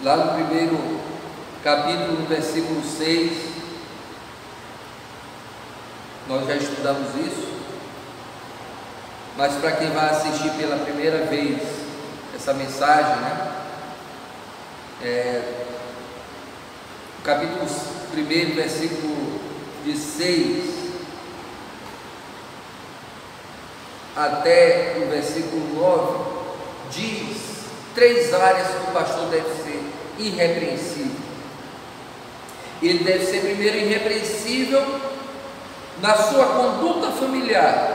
Lá 0.04 0.18
no 0.18 0.34
primeiro 0.34 1.00
capítulo, 1.64 2.28
versículo 2.28 2.84
6, 2.84 3.32
nós 6.28 6.46
já 6.46 6.58
estudamos 6.58 7.16
isso 7.16 7.55
mas 9.38 9.54
para 9.56 9.74
quem 9.74 9.90
vai 9.90 10.10
assistir 10.10 10.50
pela 10.52 10.78
primeira 10.78 11.26
vez 11.26 11.62
essa 12.34 12.54
mensagem, 12.54 13.16
né? 13.18 13.52
É, 15.04 15.66
capítulo 17.24 17.66
1, 17.66 18.56
versículo 18.56 19.42
de 19.84 19.98
6 19.98 20.76
até 24.16 24.96
o 25.04 25.10
versículo 25.10 25.76
9, 25.76 26.36
diz 26.92 27.38
três 27.94 28.34
áreas 28.34 28.68
que 28.68 28.90
o 28.90 28.94
pastor 28.94 29.30
deve 29.30 29.50
ser 29.64 29.84
irrepreensível. 30.18 31.26
Ele 32.82 33.04
deve 33.04 33.26
ser 33.26 33.42
primeiro 33.42 33.78
irrepreensível 33.78 34.84
na 36.02 36.16
sua 36.16 36.46
conduta 36.46 37.12
familiar. 37.12 37.95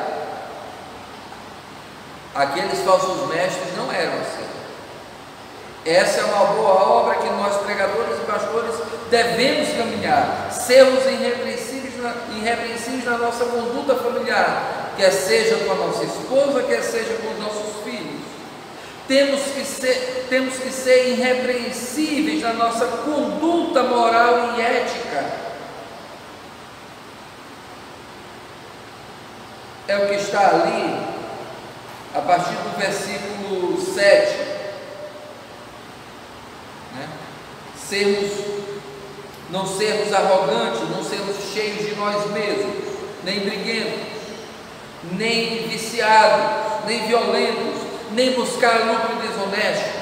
Aqueles 2.41 2.79
falsos 2.81 3.29
mestres 3.29 3.77
não 3.77 3.93
eram 3.93 4.15
assim. 4.15 4.49
Essa 5.85 6.21
é 6.21 6.25
uma 6.25 6.47
boa 6.55 6.71
obra 6.71 7.17
que 7.17 7.29
nós, 7.29 7.55
pregadores 7.59 8.19
e 8.19 8.25
pastores, 8.25 8.75
devemos 9.11 9.69
caminhar, 9.77 10.49
sermos 10.51 11.05
irrepreensíveis 11.05 11.99
na, 11.99 12.15
irrepreensíveis 12.35 13.05
na 13.05 13.19
nossa 13.19 13.45
conduta 13.45 13.95
familiar, 13.97 14.95
quer 14.97 15.11
seja 15.11 15.57
com 15.57 15.73
a 15.73 15.75
nossa 15.75 16.03
esposa, 16.03 16.63
quer 16.63 16.83
seja 16.83 17.15
com 17.17 17.31
os 17.31 17.39
nossos 17.41 17.85
filhos. 17.85 18.23
Temos 19.07 19.43
que 19.43 19.63
ser, 19.63 20.27
temos 20.31 20.55
que 20.55 20.73
ser 20.73 21.09
irrepreensíveis 21.11 22.41
na 22.41 22.55
nossa 22.55 22.87
conduta 22.87 23.83
moral 23.83 24.55
e 24.57 24.63
ética. 24.63 25.27
É 29.89 29.99
o 29.99 30.09
que 30.09 30.15
está 30.15 30.49
ali, 30.49 31.10
a 32.15 32.21
partir 32.21 32.55
do 32.55 32.77
versículo 32.79 33.81
7. 33.81 34.37
Né? 36.95 37.09
Sermos, 37.77 38.31
não 39.51 39.67
sermos 39.67 40.13
arrogantes, 40.13 40.89
não 40.91 41.05
sermos 41.05 41.37
cheios 41.53 41.87
de 41.87 41.95
nós 41.95 42.31
mesmos, 42.33 42.75
nem 43.25 43.41
briguentos, 43.41 44.01
nem 45.13 45.69
viciados, 45.69 46.85
nem 46.87 47.07
violentos, 47.07 47.83
nem 48.13 48.33
buscar 48.33 48.81
lucro 48.81 49.17
desonesto. 49.27 50.01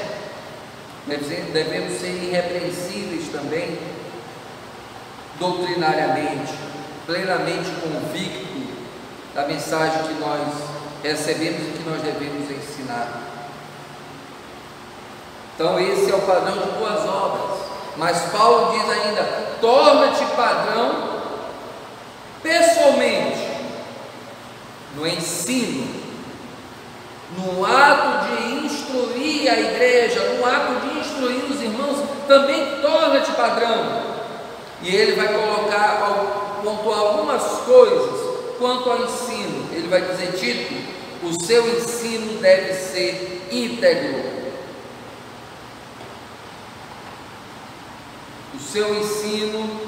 Devemos 1.53 1.99
ser 2.01 2.09
irrepreensíveis 2.09 3.29
também, 3.29 3.79
doutrinariamente, 5.39 6.53
plenamente 7.07 7.71
convictos 7.81 8.49
da 9.35 9.47
mensagem 9.47 10.03
que 10.03 10.21
nós 10.21 10.78
recebemos 11.03 11.69
e 11.69 11.79
que 11.79 11.89
nós 11.89 12.03
devemos 12.03 12.51
ensinar. 12.51 13.23
Então, 15.55 15.79
esse 15.81 16.11
é 16.11 16.15
o 16.15 16.21
padrão 16.21 16.59
de 16.59 16.71
boas 16.79 17.05
obras. 17.05 17.59
Mas 17.97 18.21
Paulo 18.31 18.79
diz 18.79 18.89
ainda: 18.89 19.57
torna-te 19.61 20.25
padrão 20.37 21.19
pessoalmente 22.43 23.49
no 24.95 25.07
ensino, 25.07 25.87
no 27.37 27.65
ato 27.65 28.27
de 28.27 28.67
instruir 28.67 29.51
a 29.51 29.59
igreja, 29.59 30.35
no 30.35 30.47
ato 30.47 30.87
de 30.87 30.99
instruir 31.01 31.45
os 31.45 31.61
irmãos, 31.61 32.05
também 32.27 32.81
torna-te 32.81 33.33
padrão. 33.33 34.09
E 34.81 34.95
ele 34.95 35.17
vai 35.17 35.29
colocar, 35.29 36.61
pontuar 36.63 36.99
algumas 37.01 37.43
coisas 37.65 38.21
quanto 38.59 38.91
ao 38.91 39.03
ensino. 39.03 39.68
Ele 39.79 39.89
vai 39.89 40.01
dizer, 40.03 40.33
Tito, 40.33 40.75
o 41.23 41.45
seu 41.45 41.77
ensino 41.77 42.41
deve 42.41 42.75
ser 42.75 43.47
íntegro. 43.53 44.39
O 48.55 48.59
seu 48.59 48.93
ensino 48.99 49.81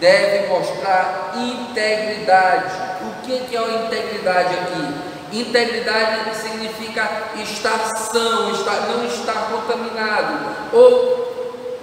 deve 0.00 0.48
mostrar 0.48 1.34
integridade. 1.36 2.72
O 3.02 3.22
que 3.22 3.54
é 3.54 3.58
a 3.58 3.84
integridade 3.84 4.54
aqui? 4.54 5.38
Integridade 5.38 6.36
significa 6.36 7.30
estar 7.42 7.78
são, 8.10 8.52
estar, 8.52 8.88
não 8.88 9.04
estar 9.04 9.50
contaminado. 9.50 10.56
Ou 10.72 11.24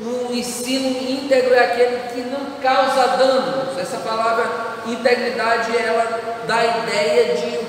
um 0.01 0.34
ensino 0.34 0.88
íntegro 1.07 1.53
é 1.53 1.59
aquele 1.59 1.99
que 2.13 2.22
não 2.22 2.59
causa 2.61 3.17
danos. 3.17 3.78
Essa 3.78 3.97
palavra 3.97 4.70
integridade 4.86 5.76
ela 5.76 6.44
dá 6.48 6.56
a 6.56 6.78
ideia 6.80 7.36
de 7.36 7.60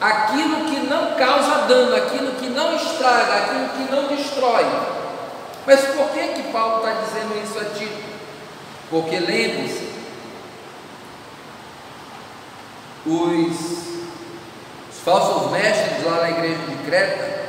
aquilo 0.00 0.64
que 0.66 0.80
não 0.80 1.14
causa 1.14 1.66
dano, 1.66 1.94
aquilo 1.94 2.32
que 2.32 2.48
não 2.48 2.74
estraga, 2.74 3.34
aquilo 3.34 3.68
que 3.70 3.92
não 3.92 4.06
destrói. 4.08 4.66
Mas 5.66 5.80
por 5.80 6.08
que 6.10 6.28
que 6.28 6.52
Paulo 6.52 6.78
está 6.78 7.02
dizendo 7.02 7.42
isso 7.44 7.58
a 7.58 7.64
Tito? 7.78 8.10
Porque 8.88 9.18
lembre-se, 9.18 9.88
os, 13.06 13.58
os 14.90 15.00
falsos 15.04 15.52
mestres 15.52 16.04
lá 16.04 16.22
na 16.22 16.30
igreja 16.30 16.58
de 16.66 16.76
Creta, 16.84 17.40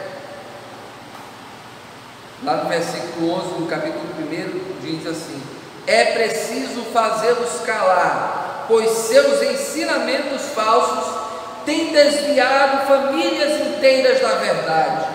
lá 2.44 2.58
no 2.58 2.70
versículo 2.70 3.34
11 3.34 3.48
do 3.56 3.68
capítulo 3.68 4.06
1, 4.20 4.82
diz 4.82 5.08
assim: 5.08 5.42
É 5.88 6.06
preciso 6.14 6.84
fazê-los 6.94 7.62
calar, 7.66 8.51
pois 8.72 8.90
seus 8.90 9.42
ensinamentos 9.44 10.44
falsos 10.56 11.04
têm 11.66 11.92
desviado 11.92 12.88
famílias 12.88 13.68
inteiras 13.68 14.22
da 14.22 14.36
verdade. 14.36 15.06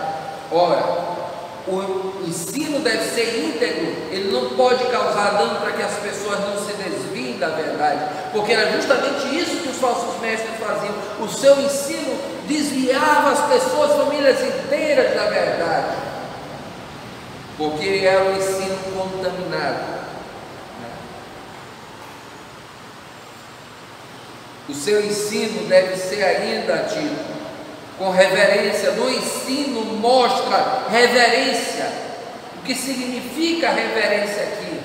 Ora, 0.51 1.07
o 1.67 2.23
ensino 2.27 2.79
deve 2.79 3.03
ser 3.03 3.45
íntegro, 3.45 3.87
ele 4.11 4.31
não 4.31 4.51
pode 4.51 4.85
causar 4.85 5.31
dano 5.39 5.59
para 5.59 5.71
que 5.71 5.81
as 5.81 5.95
pessoas 5.95 6.39
não 6.41 6.65
se 6.65 6.71
desviem 6.73 7.39
da 7.39 7.49
verdade, 7.49 7.99
porque 8.31 8.53
era 8.53 8.71
justamente 8.73 9.35
isso 9.35 9.57
que 9.57 9.69
os 9.69 9.77
falsos 9.77 10.21
mestres 10.21 10.55
faziam. 10.59 10.93
O 11.19 11.27
seu 11.27 11.59
ensino 11.59 12.15
desviava 12.47 13.31
as 13.31 13.41
pessoas, 13.47 13.97
famílias 13.97 14.39
inteiras 14.39 15.15
da 15.15 15.25
verdade, 15.31 15.95
porque 17.57 18.05
era 18.05 18.23
um 18.23 18.37
ensino 18.37 18.77
contaminado. 18.95 20.06
O 24.69 24.73
seu 24.73 25.05
ensino 25.05 25.67
deve 25.67 25.95
ser 25.95 26.23
ainda, 26.23 26.89
Tito, 26.89 27.37
com 27.97 28.11
reverência. 28.11 28.91
No 28.91 29.09
ensino 29.09 29.81
mostra 29.97 30.85
reverência. 30.89 31.89
O 32.57 32.65
que 32.65 32.75
significa 32.75 33.69
reverência 33.69 34.43
aqui? 34.43 34.79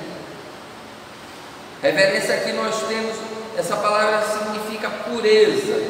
Reverência 1.83 2.37
aqui 2.37 2.53
nós 2.53 2.80
temos, 2.87 3.16
essa 3.59 3.76
palavra 3.76 4.22
significa 4.22 4.89
pureza. 4.89 5.83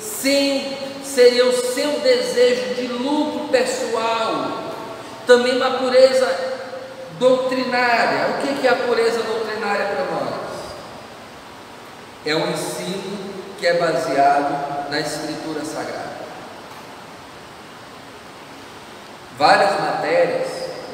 Sim, 0.00 0.76
seria 1.04 1.46
o 1.46 1.52
seu 1.52 2.00
desejo 2.00 2.74
de 2.74 2.88
lucro 2.88 3.48
pessoal. 3.48 4.64
Também 5.28 5.56
uma 5.56 5.78
pureza 5.78 6.26
doutrinária. 7.20 8.30
O 8.30 8.60
que 8.60 8.66
é 8.66 8.70
a 8.70 8.76
pureza 8.76 9.22
doutrinária 9.22 9.86
para 9.86 10.04
nós? 10.06 10.34
É 12.26 12.34
um 12.34 12.50
ensino 12.50 12.77
que 13.58 13.66
é 13.66 13.74
baseado 13.74 14.90
na 14.90 15.00
Escritura 15.00 15.64
Sagrada. 15.64 16.08
várias 19.38 19.80
matérias, 19.80 20.48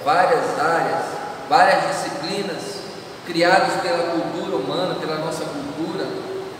várias 0.04 0.58
áreas, 0.60 1.04
várias 1.48 1.82
disciplinas 1.86 2.74
criadas 3.26 3.80
pela 3.80 4.10
cultura 4.10 4.56
humana, 4.56 4.96
pela 4.96 5.16
nossa 5.16 5.44
cultura, 5.44 6.06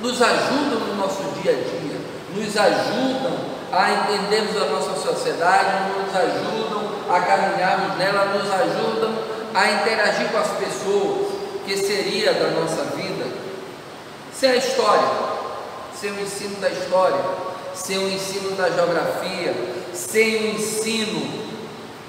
nos 0.00 0.20
ajudam 0.20 0.80
no 0.80 0.96
nosso 0.96 1.22
dia 1.42 1.52
a 1.52 1.54
dia, 1.54 2.00
nos 2.34 2.56
ajudam 2.56 3.54
a 3.70 3.90
entendermos 3.90 4.56
a 4.56 4.66
nossa 4.66 4.94
sociedade, 4.98 5.90
nos 5.90 6.16
ajudam 6.16 6.84
a 7.10 7.20
caminharmos 7.20 7.98
nela, 7.98 8.24
nos 8.26 8.50
ajudam 8.50 9.14
a 9.54 9.70
interagir 9.70 10.28
com 10.28 10.38
as 10.38 10.48
pessoas, 10.52 11.34
que 11.66 11.76
seria 11.76 12.32
da 12.32 12.48
nossa 12.48 12.82
vida, 12.96 13.26
sem 14.32 14.50
a 14.50 14.56
história, 14.56 15.33
sem 16.04 16.12
o 16.12 16.20
ensino 16.20 16.60
da 16.60 16.68
história, 16.68 17.24
sem 17.74 17.96
o 17.96 18.10
ensino 18.10 18.54
da 18.56 18.68
geografia, 18.68 19.54
sem 19.94 20.36
o 20.36 20.54
ensino 20.54 21.54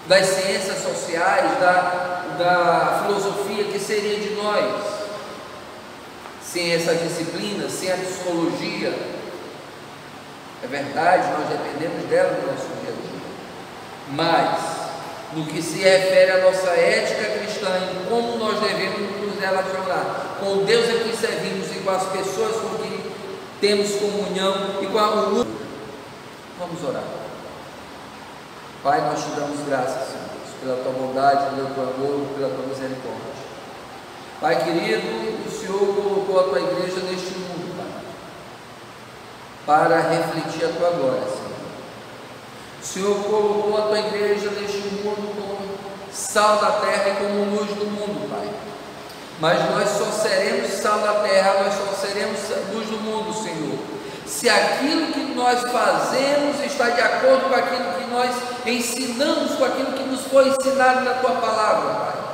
das 0.05 0.25
ciências 0.25 0.83
sociais, 0.83 1.57
da, 1.61 2.25
da 2.37 3.03
filosofia, 3.05 3.63
que 3.63 3.79
seria 3.79 4.19
de 4.19 4.35
nós? 4.35 4.83
Sem 6.43 6.73
essa 6.73 6.93
disciplina, 6.93 7.69
sem 7.69 7.89
a 7.89 7.95
psicologia, 7.95 8.93
é 10.61 10.67
verdade, 10.67 11.29
nós 11.31 11.47
dependemos 11.47 12.05
dela 12.09 12.37
no 12.41 12.51
nosso 12.51 12.67
dia 12.81 12.89
a 12.89 13.01
dia. 13.01 13.21
Mas 14.09 14.59
no 15.33 15.45
que 15.45 15.61
se 15.61 15.79
refere 15.79 16.31
à 16.31 16.41
nossa 16.43 16.69
ética 16.71 17.39
cristã 17.39 17.69
e 17.69 18.09
como 18.09 18.37
nós 18.39 18.59
devemos 18.59 19.21
nos 19.21 19.39
relacionar 19.39 20.37
com 20.41 20.65
Deus 20.65 20.89
a 20.89 21.01
quem 21.01 21.15
servimos 21.15 21.71
e 21.71 21.79
com 21.79 21.91
as 21.91 22.03
pessoas 22.09 22.57
com 22.57 22.77
quem 22.83 23.04
temos 23.65 23.95
comunhão 23.95 24.53
e 24.79 24.85
com 24.85 24.99
a 24.99 25.07
Vamos 26.59 26.83
orar. 26.87 27.03
Pai, 28.83 29.01
nós 29.01 29.23
te 29.23 29.29
damos 29.31 29.67
graças, 29.67 30.09
Senhor, 30.09 30.29
pela 30.61 30.83
tua 30.83 30.91
bondade, 30.91 31.55
pelo 31.55 31.73
teu 31.73 31.83
amor, 31.83 32.27
pela 32.35 32.49
tua 32.49 32.65
misericórdia. 32.67 33.33
Pai 34.39 34.63
querido, 34.63 35.47
o 35.47 35.51
Senhor 35.51 35.79
colocou 35.79 36.39
a 36.39 36.43
tua 36.43 36.59
igreja 36.59 37.01
neste 37.09 37.39
mundo, 37.39 37.75
Pai, 37.75 37.87
para 39.65 39.99
refletir 39.99 40.65
a 40.65 40.73
tua 40.77 40.91
glória, 40.91 41.23
Senhor. 41.23 41.55
O 42.79 42.85
Senhor 42.85 43.23
colocou 43.23 43.77
a 43.79 43.87
tua 43.87 43.99
igreja 43.99 44.51
neste 44.51 44.77
mundo 44.77 45.35
como 45.35 46.13
sal 46.13 46.57
da 46.61 46.71
terra 46.81 47.09
e 47.09 47.15
como 47.15 47.55
luz 47.55 47.69
do 47.69 47.85
mundo, 47.85 48.29
Pai. 48.29 48.74
Mas 49.39 49.59
nós 49.69 49.89
só 49.89 50.05
seremos 50.11 50.71
sal 50.71 50.99
da 50.99 51.13
terra, 51.27 51.63
nós 51.63 51.73
só 51.73 52.07
seremos 52.07 52.39
luz 52.73 52.87
do 52.87 52.97
mundo, 52.97 53.33
Senhor. 53.33 53.77
Se 54.25 54.49
aquilo 54.49 55.11
que 55.11 55.33
nós 55.35 55.61
fazemos 55.71 56.63
está 56.65 56.89
de 56.89 57.01
acordo 57.01 57.49
com 57.49 57.55
aquilo 57.55 57.93
que 57.93 58.09
nós 58.09 58.31
ensinamos, 58.65 59.55
com 59.55 59.65
aquilo 59.65 59.93
que 59.93 60.03
nos 60.03 60.21
foi 60.21 60.47
ensinado 60.47 61.01
na 61.01 61.15
tua 61.15 61.31
palavra, 61.31 61.93
Pai. 61.93 62.25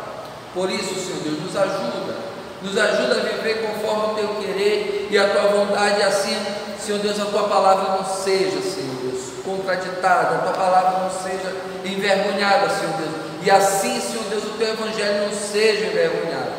Por 0.53 0.69
isso, 0.69 0.93
Senhor 0.95 1.21
Deus, 1.23 1.41
nos 1.41 1.55
ajuda, 1.55 2.15
nos 2.61 2.77
ajuda 2.77 3.15
a 3.15 3.23
viver 3.23 3.65
conforme 3.65 4.13
o 4.13 4.15
teu 4.15 4.35
querer 4.35 5.07
e 5.09 5.17
a 5.17 5.29
tua 5.29 5.43
vontade, 5.43 6.01
assim, 6.03 6.37
Senhor 6.79 6.99
Deus, 6.99 7.19
a 7.19 7.25
tua 7.25 7.43
palavra 7.43 7.97
não 7.97 8.05
seja, 8.05 8.61
Senhor 8.61 8.95
Deus, 9.01 9.21
contraditada, 9.43 10.35
a 10.35 10.39
tua 10.39 10.53
palavra 10.53 10.99
não 10.99 11.09
seja 11.09 11.55
envergonhada, 11.83 12.69
Senhor 12.69 12.93
Deus, 12.97 13.11
e 13.43 13.49
assim, 13.49 13.99
Senhor 13.99 14.23
Deus, 14.29 14.43
o 14.43 14.57
teu 14.57 14.69
evangelho 14.69 15.27
não 15.27 15.33
seja 15.33 15.87
envergonhado. 15.87 16.50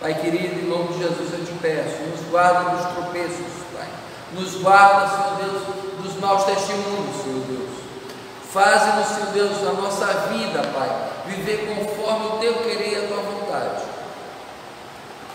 Pai 0.00 0.14
querido, 0.14 0.60
em 0.60 0.68
nome 0.68 0.92
de 0.92 1.00
Jesus 1.00 1.32
eu 1.32 1.44
te 1.44 1.52
peço, 1.60 2.02
nos 2.04 2.20
guarda 2.30 2.70
dos 2.70 2.86
tropeços, 2.92 3.46
Pai, 3.74 3.88
nos 4.32 4.54
guarda, 4.62 5.08
Senhor 5.08 5.36
Deus, 5.38 5.62
dos 6.04 6.20
maus 6.20 6.44
testemunhos, 6.44 7.22
Senhor 7.22 7.44
Deus. 7.48 7.70
Faze-nos, 8.52 9.08
Senhor 9.08 9.32
Deus, 9.32 9.58
a 9.66 9.72
nossa 9.72 10.06
vida, 10.28 10.62
Pai, 10.72 11.10
viver 11.26 11.74
conforme 11.74 12.26
o 12.26 12.38
teu 12.38 12.54
querer 12.62 12.92
e 12.92 13.04
a 13.04 13.08
tua 13.08 13.22
vontade. 13.22 13.82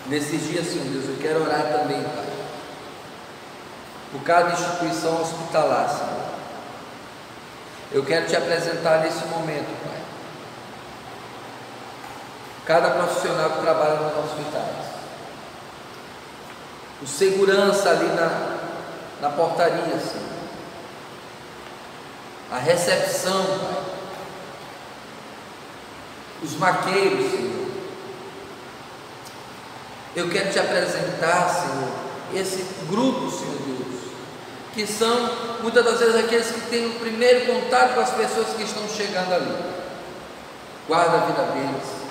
Nesses 0.06 0.48
dias, 0.48 0.66
Senhor 0.66 0.86
Deus, 0.86 1.08
eu 1.08 1.18
quero 1.20 1.42
orar 1.42 1.64
também, 1.64 2.02
Pai, 2.02 2.26
por 4.12 4.22
cada 4.22 4.52
instituição 4.52 5.20
hospitalar, 5.20 5.90
Senhor. 5.90 6.24
Eu 7.92 8.02
quero 8.02 8.26
te 8.26 8.34
apresentar 8.34 9.00
nesse 9.00 9.26
momento, 9.26 9.68
Pai, 9.86 10.00
cada 12.66 12.90
profissional 12.90 13.50
que 13.50 13.60
trabalha 13.60 13.96
nos 13.96 14.24
hospitais, 14.24 14.86
o 17.02 17.06
segurança 17.06 17.90
ali 17.90 18.06
na, 18.06 18.58
na 19.20 19.30
portaria, 19.30 19.98
Senhor, 19.98 20.34
a 22.50 22.58
recepção, 22.58 23.44
Pai, 23.44 23.84
os 26.42 26.56
maqueiros, 26.56 27.30
Senhor. 27.30 27.64
Eu 30.16 30.30
quero 30.30 30.52
te 30.52 30.58
apresentar, 30.58 31.48
Senhor, 31.48 31.90
esse 32.34 32.64
grupo, 32.88 33.30
Senhor 33.30 33.56
Deus, 33.66 34.02
que 34.72 34.86
são 34.86 35.58
muitas 35.62 35.84
das 35.84 35.98
vezes 35.98 36.16
aqueles 36.16 36.50
que 36.50 36.60
têm 36.62 36.86
o 36.86 37.00
primeiro 37.00 37.46
contato 37.46 37.94
com 37.94 38.00
as 38.00 38.10
pessoas 38.10 38.48
que 38.56 38.62
estão 38.62 38.88
chegando 38.88 39.32
ali. 39.34 39.74
Guarda 40.86 41.16
a 41.16 41.26
vida 41.26 41.42
deles, 41.52 42.03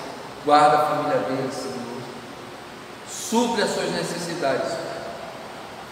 guarda 0.44 0.76
a 0.76 0.86
família 0.86 1.18
deles, 1.20 1.54
Senhor. 1.54 1.84
Supre 3.08 3.62
as 3.62 3.70
suas 3.70 3.90
necessidades. 3.90 4.72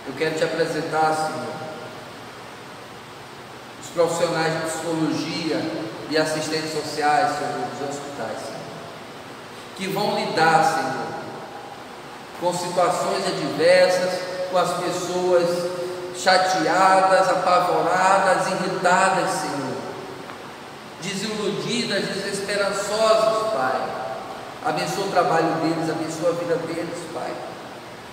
Eu 0.07 0.15
quero 0.15 0.37
te 0.37 0.45
apresentar, 0.45 1.15
Senhor, 1.15 1.55
os 3.83 3.89
profissionais 3.91 4.53
de 4.55 4.71
psicologia 4.71 5.63
e 6.11 6.17
assistentes 6.17 6.73
sociais, 6.73 7.39
Senhor, 7.39 7.69
dos 7.71 7.89
hospitais, 7.89 8.39
Senhor, 8.39 8.61
que 9.77 9.87
vão 9.89 10.17
lidar, 10.17 10.65
Senhor, 10.65 11.13
com 12.41 12.53
situações 12.53 13.27
adversas, 13.27 14.21
com 14.51 14.59
as 14.59 14.73
pessoas 14.79 15.71
chateadas, 16.17 17.29
apavoradas, 17.29 18.47
irritadas, 18.49 19.31
Senhor, 19.31 19.77
desiludidas, 21.01 22.07
desesperançosas, 22.09 23.53
Pai. 23.53 24.02
Abençoa 24.65 25.07
o 25.07 25.11
trabalho 25.11 25.55
deles, 25.57 25.91
abençoa 25.91 26.31
a 26.31 26.33
vida 26.35 26.57
deles, 26.57 26.99
Pai. 27.13 27.33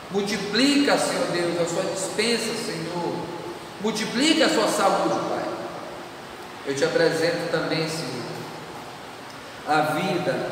Multiplica, 0.10 0.97
Senhor 0.97 1.28
Deus, 1.28 1.62
a 1.62 1.66
sua 1.66 1.84
dispensa, 1.84 2.56
Senhor. 2.66 3.16
Multiplica 3.82 4.47
a 4.47 4.50
sua 4.50 4.68
saúde, 4.68 5.20
Pai. 5.30 5.45
Eu 6.66 6.76
te 6.76 6.84
apresento 6.84 7.52
também, 7.52 7.88
Senhor, 7.88 8.26
a 9.68 9.82
vida, 9.93 10.50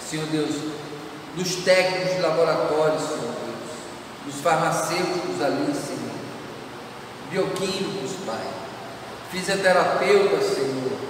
Senhor 0.00 0.26
Deus, 0.26 0.54
dos 1.34 1.56
técnicos 1.56 2.14
de 2.14 2.22
laboratório, 2.22 2.98
Senhor 2.98 3.20
Deus, 3.20 4.24
dos 4.24 4.40
farmacêuticos 4.40 5.42
ali, 5.42 5.74
Senhor, 5.74 6.16
bioquímicos, 7.30 8.12
Pai, 8.24 8.46
fisioterapeutas, 9.30 10.44
Senhor, 10.44 11.05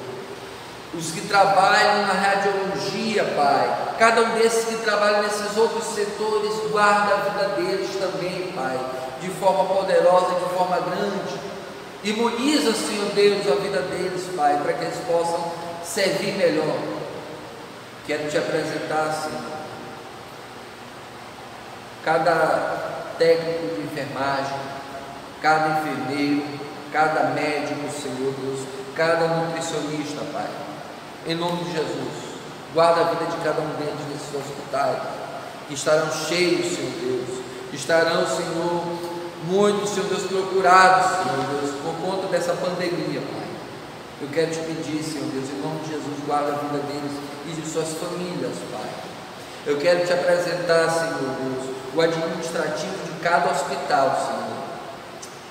os 0.95 1.11
que 1.11 1.23
trabalham 1.23 2.07
na 2.07 2.13
radiologia, 2.13 3.25
Pai, 3.37 3.97
cada 3.99 4.23
um 4.23 4.35
desses 4.37 4.65
que 4.65 4.77
trabalha 4.85 5.23
nesses 5.23 5.57
outros 5.57 5.85
setores, 5.85 6.53
guarda 6.71 7.15
a 7.15 7.17
vida 7.19 7.49
deles 7.57 7.91
também, 7.97 8.53
Pai, 8.53 8.79
de 9.21 9.29
forma 9.31 9.75
poderosa, 9.75 10.35
de 10.35 10.55
forma 10.55 10.79
grande. 10.81 11.41
Imuniza, 12.05 12.73
Senhor 12.73 13.11
Deus, 13.15 13.51
a 13.51 13.61
vida 13.61 13.83
deles, 13.83 14.29
Pai, 14.37 14.59
para 14.63 14.73
que 14.75 14.85
eles 14.85 14.99
possam 15.07 15.53
servir 15.85 16.35
melhor. 16.35 16.79
Quero 18.07 18.31
te 18.31 18.39
apresentar, 18.39 19.13
Senhor, 19.13 19.57
cada 22.05 23.15
técnico 23.19 23.75
de 23.75 23.83
enfermagem, 23.83 24.57
cada 25.43 25.81
enfermeiro, 25.81 26.45
cada 26.93 27.31
médico, 27.31 27.91
Senhor 27.91 28.33
Deus, 28.33 28.61
cada 28.95 29.27
nutricionista, 29.27 30.23
Pai. 30.33 30.76
Em 31.29 31.35
nome 31.35 31.65
de 31.65 31.73
Jesus, 31.73 32.39
guarda 32.73 33.01
a 33.01 33.05
vida 33.15 33.25
de 33.25 33.37
cada 33.43 33.61
um 33.61 33.71
deles 33.75 33.99
nesses 34.13 34.33
hospitais, 34.33 34.97
que 35.67 35.75
estarão 35.75 36.09
cheios, 36.13 36.77
Senhor 36.77 36.93
Deus, 37.01 37.43
estarão, 37.73 38.25
Senhor, 38.25 38.85
muitos, 39.43 39.91
Senhor 39.91 40.09
Deus, 40.09 40.23
procurados, 40.23 41.25
Senhor 41.25 41.47
Deus, 41.51 41.75
por 41.83 41.95
conta 41.97 42.29
dessa 42.29 42.53
pandemia, 42.53 43.21
Pai. 43.21 43.49
Eu 44.23 44.29
quero 44.29 44.53
te 44.53 44.61
pedir, 44.61 45.03
Senhor 45.03 45.27
Deus, 45.33 45.51
em 45.51 45.61
nome 45.61 45.81
de 45.81 45.91
Jesus, 45.91 46.15
guarda 46.25 46.53
a 46.53 46.59
vida 46.59 46.79
deles 46.87 47.19
e 47.49 47.61
de 47.61 47.69
suas 47.69 47.89
famílias, 47.95 48.55
Pai. 48.71 48.91
Eu 49.67 49.79
quero 49.79 50.07
te 50.07 50.13
apresentar, 50.13 50.89
Senhor 50.89 51.35
Deus, 51.43 51.75
o 51.93 52.01
administrativo 52.03 53.03
de 53.05 53.21
cada 53.21 53.51
hospital, 53.51 54.15
Senhor. 54.15 54.57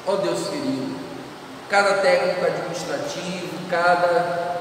Ó 0.07 0.13
oh, 0.13 0.17
Deus 0.23 0.47
querido, 0.47 0.95
cada 1.69 1.95
técnico 1.95 2.45
administrativo, 2.45 3.49
cada 3.69 4.54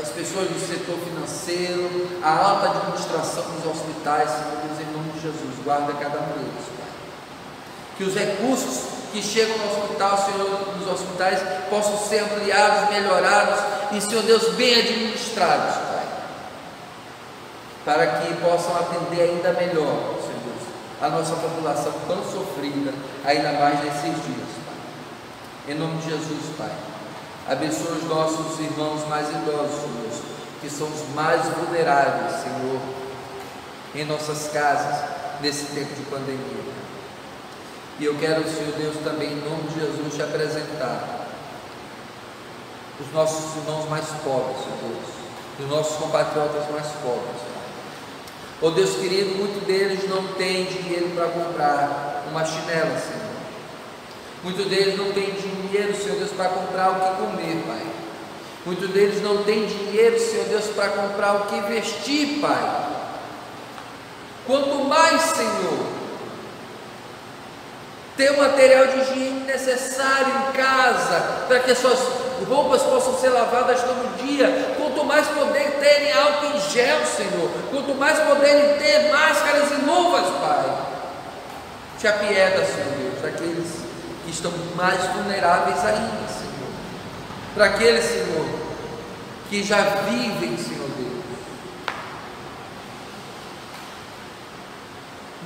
as 0.00 0.10
pessoas 0.10 0.48
do 0.48 0.60
setor 0.60 0.96
financeiro, 1.00 2.08
a 2.22 2.30
alta 2.30 2.70
administração 2.70 3.44
dos 3.50 3.66
hospitais, 3.66 4.30
Senhor 4.30 4.62
Deus, 4.62 4.80
em 4.80 4.92
nome 4.92 5.10
de 5.12 5.20
Jesus, 5.20 5.54
guarda 5.64 5.92
cada 5.94 6.20
um 6.20 6.26
deles, 6.32 6.64
Pai. 6.78 6.88
Que 7.96 8.04
os 8.04 8.14
recursos 8.14 8.98
que 9.12 9.22
chegam 9.22 9.56
no 9.58 9.64
hospital, 9.64 10.18
Senhor, 10.18 10.76
nos 10.76 10.88
hospitais, 10.88 11.40
possam 11.68 11.98
ser 11.98 12.20
ampliados, 12.20 12.90
melhorados 12.90 13.60
e, 13.92 14.00
Senhor 14.00 14.22
Deus, 14.22 14.54
bem 14.54 14.74
administrados, 14.74 15.74
Pai. 15.74 16.06
Para 17.84 18.06
que 18.06 18.34
possam 18.34 18.76
atender 18.76 19.22
ainda 19.22 19.52
melhor, 19.54 20.14
Senhor 20.20 20.40
Deus, 20.44 20.68
a 21.02 21.08
nossa 21.08 21.34
população 21.34 21.92
tão 22.06 22.22
sofrida, 22.22 22.92
ainda 23.24 23.52
mais 23.52 23.82
nesses 23.82 24.14
dias, 24.24 24.48
Pai. 24.64 25.74
Em 25.74 25.74
nome 25.74 25.96
de 26.02 26.10
Jesus, 26.10 26.54
Pai. 26.56 26.70
Abençoa 27.48 27.92
os 27.92 28.04
nossos 28.04 28.60
irmãos 28.60 29.08
mais 29.08 29.26
idosos, 29.30 29.80
Senhor, 29.80 30.22
que 30.60 30.68
são 30.68 30.86
os 30.86 31.14
mais 31.14 31.46
vulneráveis, 31.46 32.42
Senhor, 32.42 32.78
em 33.94 34.04
nossas 34.04 34.52
casas, 34.52 35.08
nesse 35.40 35.64
tempo 35.74 35.94
de 35.94 36.02
pandemia. 36.10 36.78
E 37.98 38.04
eu 38.04 38.14
quero, 38.18 38.44
Senhor 38.44 38.72
Deus, 38.76 38.96
também 39.02 39.32
em 39.32 39.40
nome 39.40 39.62
de 39.68 39.80
Jesus 39.80 40.14
te 40.14 40.22
apresentar 40.22 41.26
os 43.00 43.12
nossos 43.14 43.56
irmãos 43.56 43.88
mais 43.88 44.04
pobres, 44.22 44.58
Senhor 44.58 44.78
Deus, 44.82 45.08
os 45.60 45.68
nossos 45.68 45.96
compatriotas 45.96 46.70
mais 46.70 46.86
pobres. 47.02 47.42
Oh 48.60 48.70
Deus 48.70 48.96
querido, 48.96 49.36
muitos 49.36 49.62
deles 49.62 50.06
não 50.10 50.34
têm 50.34 50.66
dinheiro 50.66 51.12
para 51.14 51.28
comprar 51.28 52.24
uma 52.30 52.44
chinela, 52.44 52.98
Senhor. 52.98 53.28
Muitos 54.44 54.66
deles 54.66 54.98
não 54.98 55.12
têm 55.12 55.30
dinheiro, 55.32 55.57
Senhor 55.70 56.18
Deus, 56.18 56.30
para 56.32 56.48
comprar 56.48 56.90
o 56.90 56.94
que 56.94 57.22
comer, 57.22 57.62
Pai. 57.66 57.86
Muitos 58.64 58.90
deles 58.90 59.22
não 59.22 59.44
têm 59.44 59.66
dinheiro, 59.66 60.18
Senhor 60.18 60.46
Deus, 60.46 60.66
para 60.74 60.88
comprar 60.88 61.36
o 61.36 61.46
que 61.46 61.60
vestir, 61.72 62.40
Pai. 62.40 62.86
Quanto 64.46 64.84
mais, 64.84 65.20
Senhor, 65.22 65.86
ter 68.16 68.30
o 68.30 68.38
material 68.38 68.86
de 68.88 68.98
higiene 69.00 69.40
necessário 69.40 70.26
em 70.26 70.52
casa, 70.52 71.44
para 71.46 71.60
que 71.60 71.70
as 71.70 71.78
suas 71.78 71.98
roupas 72.48 72.82
possam 72.82 73.18
ser 73.18 73.28
lavadas 73.28 73.82
todo 73.82 74.16
dia, 74.22 74.74
quanto 74.76 75.04
mais 75.04 75.26
poder 75.28 75.78
terem 75.80 76.12
álcool 76.12 76.56
em 76.56 76.60
gel, 76.70 77.04
Senhor, 77.04 77.50
quanto 77.70 77.94
mais 77.94 78.18
poderem 78.18 78.78
ter 78.78 79.10
máscaras 79.10 79.70
e 79.70 79.84
luvas, 79.84 80.26
Pai. 80.40 80.76
Te 81.98 82.06
apieda, 82.06 82.64
Senhor 82.64 82.94
Deus, 82.98 83.22
daqueles 83.22 83.87
que 84.28 84.34
estão 84.34 84.52
mais 84.76 85.02
vulneráveis 85.14 85.82
ainda, 85.82 86.28
Senhor. 86.28 86.68
Para 87.54 87.64
aqueles, 87.64 88.04
Senhor, 88.04 88.46
que 89.48 89.62
já 89.62 89.80
vivem, 89.80 90.58
Senhor 90.58 90.86
Deus, 90.98 91.24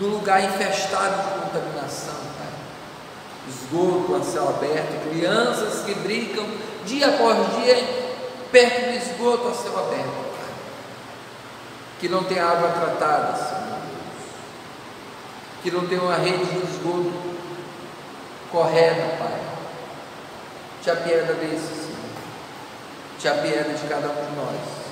no 0.00 0.08
lugar 0.08 0.42
infestado 0.42 1.22
de 1.22 1.40
contaminação, 1.40 2.14
Pai. 2.36 2.48
Esgoto 3.48 4.16
a 4.16 4.24
céu 4.24 4.48
aberto, 4.48 5.08
crianças 5.08 5.84
que 5.84 5.94
brincam 5.94 6.44
dia 6.84 7.06
após 7.06 7.36
dia 7.62 7.76
perto 8.50 8.90
do 8.90 8.96
esgoto 8.96 9.48
a 9.48 9.54
céu 9.54 9.78
aberto, 9.78 10.34
Pai. 10.36 10.54
Que 12.00 12.08
não 12.08 12.24
tem 12.24 12.40
água 12.40 12.70
tratada, 12.70 13.36
Senhor 13.36 13.82
que 15.62 15.70
não 15.70 15.86
tem 15.86 15.96
uma 15.96 16.16
rede 16.16 16.44
de 16.44 16.58
esgoto 16.58 17.31
correta, 18.52 19.16
Pai. 19.18 19.40
Te 20.82 20.90
apieda 20.90 21.32
desse, 21.34 21.66
Senhor. 21.66 22.02
Te 23.18 23.28
apieda 23.28 23.72
de 23.72 23.88
cada 23.88 24.08
um 24.08 24.26
de 24.26 24.36
nós. 24.36 24.82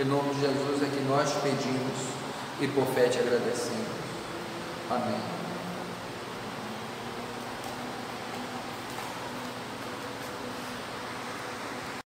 Em 0.00 0.04
nome 0.04 0.34
de 0.34 0.40
Jesus 0.40 0.82
é 0.82 0.86
que 0.86 1.04
nós 1.08 1.30
pedimos 1.42 2.14
e 2.60 2.66
por 2.68 2.86
fé 2.94 3.08
te 3.08 3.18
agradecemos. 3.18 3.86
Amém. 4.90 5.43